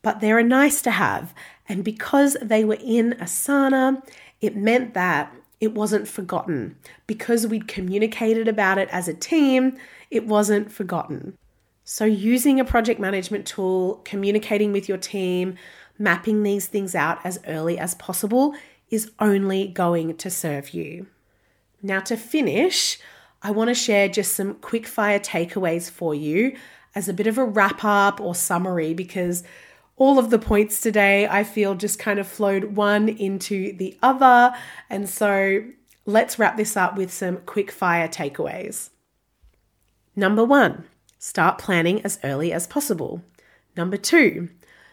But 0.01 0.19
they're 0.19 0.39
a 0.39 0.43
nice 0.43 0.81
to 0.83 0.91
have, 0.91 1.33
and 1.69 1.83
because 1.83 2.35
they 2.41 2.65
were 2.65 2.79
in 2.81 3.13
Asana, 3.19 4.03
it 4.41 4.55
meant 4.55 4.95
that 4.95 5.31
it 5.59 5.75
wasn't 5.75 6.07
forgotten. 6.07 6.75
Because 7.05 7.45
we'd 7.45 7.67
communicated 7.67 8.47
about 8.47 8.79
it 8.79 8.89
as 8.91 9.07
a 9.07 9.13
team, 9.13 9.77
it 10.09 10.25
wasn't 10.25 10.71
forgotten. 10.71 11.37
So, 11.83 12.05
using 12.05 12.59
a 12.59 12.65
project 12.65 12.99
management 12.99 13.45
tool, 13.45 14.01
communicating 14.03 14.71
with 14.71 14.89
your 14.89 14.97
team, 14.97 15.55
mapping 15.99 16.41
these 16.41 16.65
things 16.65 16.95
out 16.95 17.19
as 17.23 17.39
early 17.47 17.77
as 17.77 17.95
possible 17.95 18.55
is 18.89 19.11
only 19.19 19.67
going 19.67 20.17
to 20.17 20.29
serve 20.29 20.71
you. 20.71 21.07
Now, 21.81 21.99
to 22.01 22.17
finish, 22.17 22.97
I 23.43 23.51
want 23.51 23.69
to 23.69 23.73
share 23.73 24.07
just 24.07 24.35
some 24.35 24.55
quick 24.55 24.85
fire 24.85 25.19
takeaways 25.19 25.89
for 25.89 26.13
you 26.13 26.55
as 26.93 27.09
a 27.09 27.13
bit 27.13 27.27
of 27.27 27.37
a 27.37 27.45
wrap 27.45 27.83
up 27.83 28.21
or 28.21 28.35
summary 28.35 28.93
because 28.93 29.43
all 29.95 30.19
of 30.19 30.29
the 30.29 30.39
points 30.39 30.81
today 30.81 31.27
I 31.27 31.43
feel 31.43 31.75
just 31.75 31.99
kind 31.99 32.19
of 32.19 32.27
flowed 32.27 32.75
one 32.75 33.09
into 33.09 33.73
the 33.77 33.97
other. 34.03 34.53
And 34.89 35.09
so 35.09 35.63
let's 36.05 36.37
wrap 36.37 36.57
this 36.57 36.77
up 36.77 36.97
with 36.97 37.11
some 37.11 37.37
quick 37.45 37.71
fire 37.71 38.07
takeaways. 38.07 38.89
Number 40.15 40.43
one, 40.43 40.85
start 41.17 41.57
planning 41.57 42.01
as 42.03 42.19
early 42.23 42.51
as 42.51 42.67
possible. 42.67 43.23
Number 43.75 43.97
two, 43.97 44.49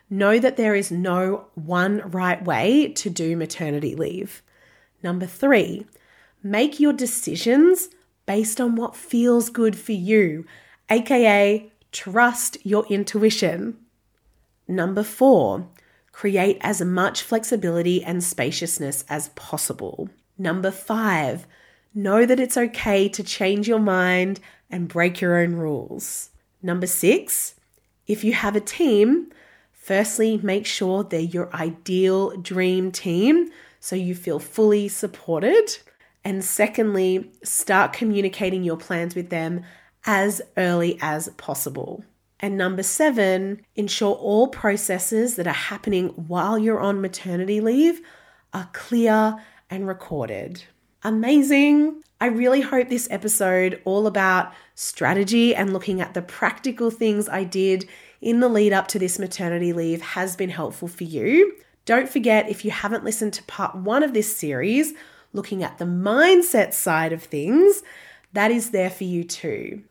know 0.09 0.39
that 0.39 0.57
there 0.57 0.75
is 0.75 0.91
no 0.91 1.49
one 1.55 2.01
right 2.11 2.43
way 2.43 2.93
to 2.95 3.11
do 3.11 3.37
maternity 3.37 3.95
leave. 3.95 4.43
Number 5.03 5.27
three, 5.27 5.87
make 6.43 6.81
your 6.81 6.93
decisions 6.93 7.89
based 8.29 8.61
on 8.61 8.77
what 8.77 8.95
feels 8.95 9.49
good 9.49 9.75
for 9.75 9.93
you, 9.93 10.45
aka 10.91 11.73
trust 11.91 12.59
your 12.63 12.85
intuition. 12.89 13.75
Number 14.69 15.03
four, 15.03 15.67
create 16.13 16.59
as 16.61 16.83
much 16.83 17.23
flexibility 17.23 18.05
and 18.05 18.23
spaciousness 18.23 19.03
as 19.09 19.31
possible. 19.31 20.11
Number 20.37 20.71
five, 20.71 21.47
know 21.95 22.27
that 22.27 22.39
it's 22.39 22.59
okay 22.59 23.09
to 23.09 23.23
change 23.23 23.67
your 23.67 23.79
mind 23.79 24.41
and 24.71 24.89
break 24.89 25.23
your 25.23 25.39
own 25.39 25.55
rules. 25.55 26.29
Number 26.63 26.87
six, 26.87 27.55
if 28.07 28.25
you 28.25 28.35
have 28.35 28.55
a 28.55 28.61
team, 28.61 29.33
firstly, 29.73 30.39
make 30.43 30.67
sure 30.67 31.03
they're 31.03 31.21
your 31.21 31.49
ideal 31.57 32.37
dream 32.37 32.93
team 32.93 33.51
so 33.81 33.97
you 33.97 34.15
feel 34.15 34.39
fully 34.39 34.87
supported. 34.87 35.79
And 36.25 36.45
secondly, 36.45 37.31
start 37.43 37.93
communicating 37.93 38.63
your 38.63 38.77
plans 38.77 39.15
with 39.15 39.31
them 39.31 39.63
as 40.05 40.43
early 40.57 40.99
as 41.01 41.29
possible. 41.37 42.05
And 42.41 42.57
number 42.57 42.83
seven, 42.83 43.63
ensure 43.75 44.15
all 44.15 44.49
processes 44.49 45.37
that 45.37 45.47
are 45.47 45.53
happening 45.53 46.09
while 46.09 46.59
you're 46.59 46.81
on 46.81 47.01
maternity 47.01 47.61
leave 47.61 48.01
are 48.53 48.69
clear 48.73 49.37
and 49.71 49.87
recorded. 49.87 50.63
Amazing. 51.03 52.03
I 52.21 52.27
really 52.27 52.61
hope 52.61 52.89
this 52.89 53.09
episode, 53.11 53.81
all 53.85 54.07
about 54.07 54.53
strategy 54.75 55.55
and 55.55 55.73
looking 55.73 56.01
at 56.01 56.15
the 56.15 56.23
practical 56.23 56.91
things 56.91 57.29
I 57.29 57.45
did 57.45 57.89
in 58.21 58.41
the 58.41 58.49
lead 58.49 58.73
up 58.73 58.89
to 58.89 58.99
this 58.99 59.19
maternity 59.19 59.73
leave, 59.73 60.03
has 60.03 60.35
been 60.35 60.51
helpful 60.51 60.89
for 60.89 61.05
you. 61.05 61.55
Don't 61.85 62.09
forget, 62.09 62.49
if 62.49 62.65
you 62.65 62.71
haven't 62.71 63.05
listened 63.05 63.33
to 63.35 63.43
part 63.45 63.75
one 63.77 64.03
of 64.03 64.15
this 64.15 64.37
series, 64.37 64.95
looking 65.33 65.63
at 65.63 65.79
the 65.79 65.85
mindset 65.85 66.73
side 66.73 67.13
of 67.13 67.23
things, 67.23 67.83
that 68.33 68.51
is 68.51 68.71
there 68.71 68.91
for 68.91 69.05
you 69.05 69.25
too. 69.25 69.83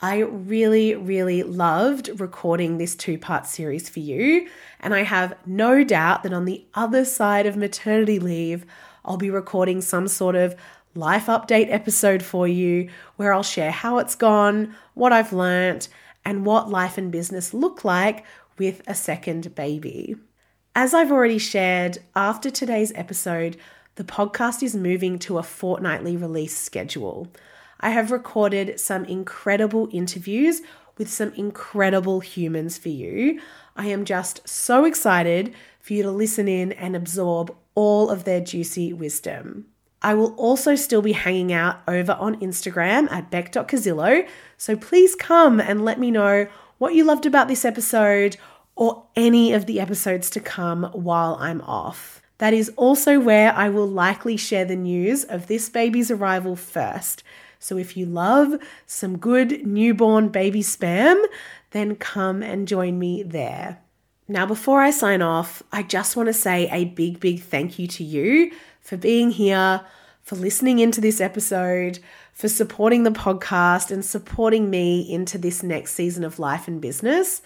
I 0.00 0.18
really, 0.18 0.94
really 0.94 1.42
loved 1.42 2.20
recording 2.20 2.76
this 2.76 2.94
two 2.94 3.16
part 3.16 3.46
series 3.46 3.88
for 3.88 4.00
you, 4.00 4.48
and 4.80 4.94
I 4.94 5.04
have 5.04 5.34
no 5.46 5.82
doubt 5.84 6.22
that 6.22 6.34
on 6.34 6.44
the 6.44 6.64
other 6.74 7.04
side 7.04 7.46
of 7.46 7.56
maternity 7.56 8.18
leave, 8.18 8.66
I'll 9.04 9.16
be 9.16 9.30
recording 9.30 9.80
some 9.80 10.06
sort 10.08 10.36
of 10.36 10.54
life 10.94 11.26
update 11.26 11.72
episode 11.72 12.22
for 12.22 12.46
you 12.46 12.90
where 13.16 13.32
I'll 13.32 13.42
share 13.42 13.70
how 13.70 13.98
it's 13.98 14.14
gone, 14.14 14.74
what 14.94 15.12
I've 15.12 15.32
learnt, 15.32 15.88
and 16.24 16.44
what 16.44 16.68
life 16.68 16.98
and 16.98 17.10
business 17.10 17.54
look 17.54 17.84
like 17.84 18.24
with 18.58 18.82
a 18.86 18.94
second 18.94 19.54
baby. 19.54 20.16
As 20.74 20.92
I've 20.92 21.12
already 21.12 21.38
shared, 21.38 21.98
after 22.14 22.50
today's 22.50 22.92
episode, 22.94 23.56
the 23.96 24.04
podcast 24.04 24.62
is 24.62 24.76
moving 24.76 25.18
to 25.18 25.38
a 25.38 25.42
fortnightly 25.42 26.16
release 26.16 26.56
schedule. 26.56 27.28
I 27.80 27.90
have 27.90 28.10
recorded 28.10 28.78
some 28.78 29.04
incredible 29.04 29.88
interviews 29.90 30.62
with 30.96 31.10
some 31.10 31.32
incredible 31.34 32.20
humans 32.20 32.78
for 32.78 32.88
you. 32.88 33.40
I 33.74 33.86
am 33.86 34.04
just 34.04 34.48
so 34.48 34.84
excited 34.84 35.54
for 35.80 35.92
you 35.92 36.02
to 36.02 36.10
listen 36.10 36.48
in 36.48 36.72
and 36.72 36.96
absorb 36.96 37.54
all 37.74 38.08
of 38.10 38.24
their 38.24 38.40
juicy 38.40 38.92
wisdom. 38.92 39.66
I 40.02 40.14
will 40.14 40.34
also 40.34 40.74
still 40.74 41.02
be 41.02 41.12
hanging 41.12 41.52
out 41.52 41.80
over 41.88 42.12
on 42.12 42.40
Instagram 42.40 43.10
at 43.10 43.30
beck.cazillo, 43.30 44.28
so 44.56 44.76
please 44.76 45.14
come 45.14 45.58
and 45.58 45.84
let 45.84 45.98
me 45.98 46.10
know 46.10 46.48
what 46.78 46.94
you 46.94 47.04
loved 47.04 47.26
about 47.26 47.48
this 47.48 47.64
episode 47.64 48.36
or 48.74 49.06
any 49.16 49.52
of 49.52 49.66
the 49.66 49.80
episodes 49.80 50.28
to 50.30 50.40
come 50.40 50.84
while 50.92 51.36
I'm 51.40 51.62
off. 51.62 52.20
That 52.38 52.52
is 52.52 52.70
also 52.76 53.18
where 53.18 53.52
I 53.54 53.68
will 53.68 53.88
likely 53.88 54.36
share 54.36 54.64
the 54.64 54.76
news 54.76 55.24
of 55.24 55.46
this 55.46 55.68
baby's 55.68 56.10
arrival 56.10 56.56
first. 56.56 57.22
So 57.58 57.78
if 57.78 57.96
you 57.96 58.06
love 58.06 58.54
some 58.86 59.18
good 59.18 59.66
newborn 59.66 60.28
baby 60.28 60.62
spam, 60.62 61.22
then 61.70 61.96
come 61.96 62.42
and 62.42 62.68
join 62.68 62.98
me 62.98 63.22
there. 63.22 63.78
Now, 64.28 64.44
before 64.44 64.80
I 64.80 64.90
sign 64.90 65.22
off, 65.22 65.62
I 65.72 65.82
just 65.82 66.16
want 66.16 66.28
to 66.28 66.32
say 66.32 66.68
a 66.70 66.86
big, 66.86 67.20
big 67.20 67.40
thank 67.40 67.78
you 67.78 67.86
to 67.88 68.04
you 68.04 68.50
for 68.80 68.96
being 68.96 69.30
here, 69.30 69.82
for 70.22 70.34
listening 70.34 70.80
into 70.80 71.00
this 71.00 71.20
episode, 71.20 72.00
for 72.32 72.48
supporting 72.48 73.04
the 73.04 73.10
podcast 73.10 73.90
and 73.90 74.04
supporting 74.04 74.68
me 74.68 75.00
into 75.00 75.38
this 75.38 75.62
next 75.62 75.94
season 75.94 76.24
of 76.24 76.38
life 76.38 76.66
and 76.66 76.80
business. 76.80 77.40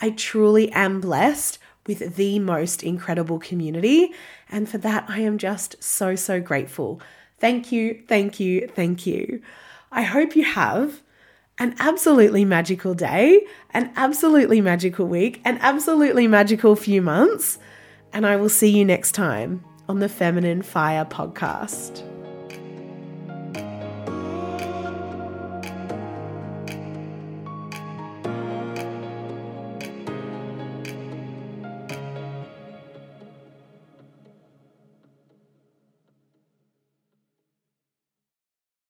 I 0.00 0.10
truly 0.10 0.72
am 0.72 1.00
blessed 1.00 1.58
with 1.86 2.16
the 2.16 2.38
most 2.38 2.82
incredible 2.82 3.38
community. 3.38 4.12
And 4.50 4.68
for 4.68 4.78
that, 4.78 5.04
I 5.08 5.20
am 5.20 5.38
just 5.38 5.82
so, 5.82 6.16
so 6.16 6.40
grateful. 6.40 7.00
Thank 7.38 7.72
you, 7.72 8.02
thank 8.08 8.40
you, 8.40 8.68
thank 8.68 9.06
you. 9.06 9.42
I 9.92 10.02
hope 10.02 10.34
you 10.34 10.44
have 10.44 11.02
an 11.58 11.74
absolutely 11.78 12.44
magical 12.44 12.94
day, 12.94 13.46
an 13.72 13.92
absolutely 13.96 14.60
magical 14.60 15.06
week, 15.06 15.40
an 15.44 15.58
absolutely 15.60 16.26
magical 16.26 16.74
few 16.74 17.00
months. 17.00 17.58
And 18.12 18.26
I 18.26 18.36
will 18.36 18.48
see 18.48 18.70
you 18.70 18.84
next 18.84 19.12
time 19.12 19.64
on 19.88 20.00
the 20.00 20.08
Feminine 20.08 20.62
Fire 20.62 21.04
podcast. 21.04 22.13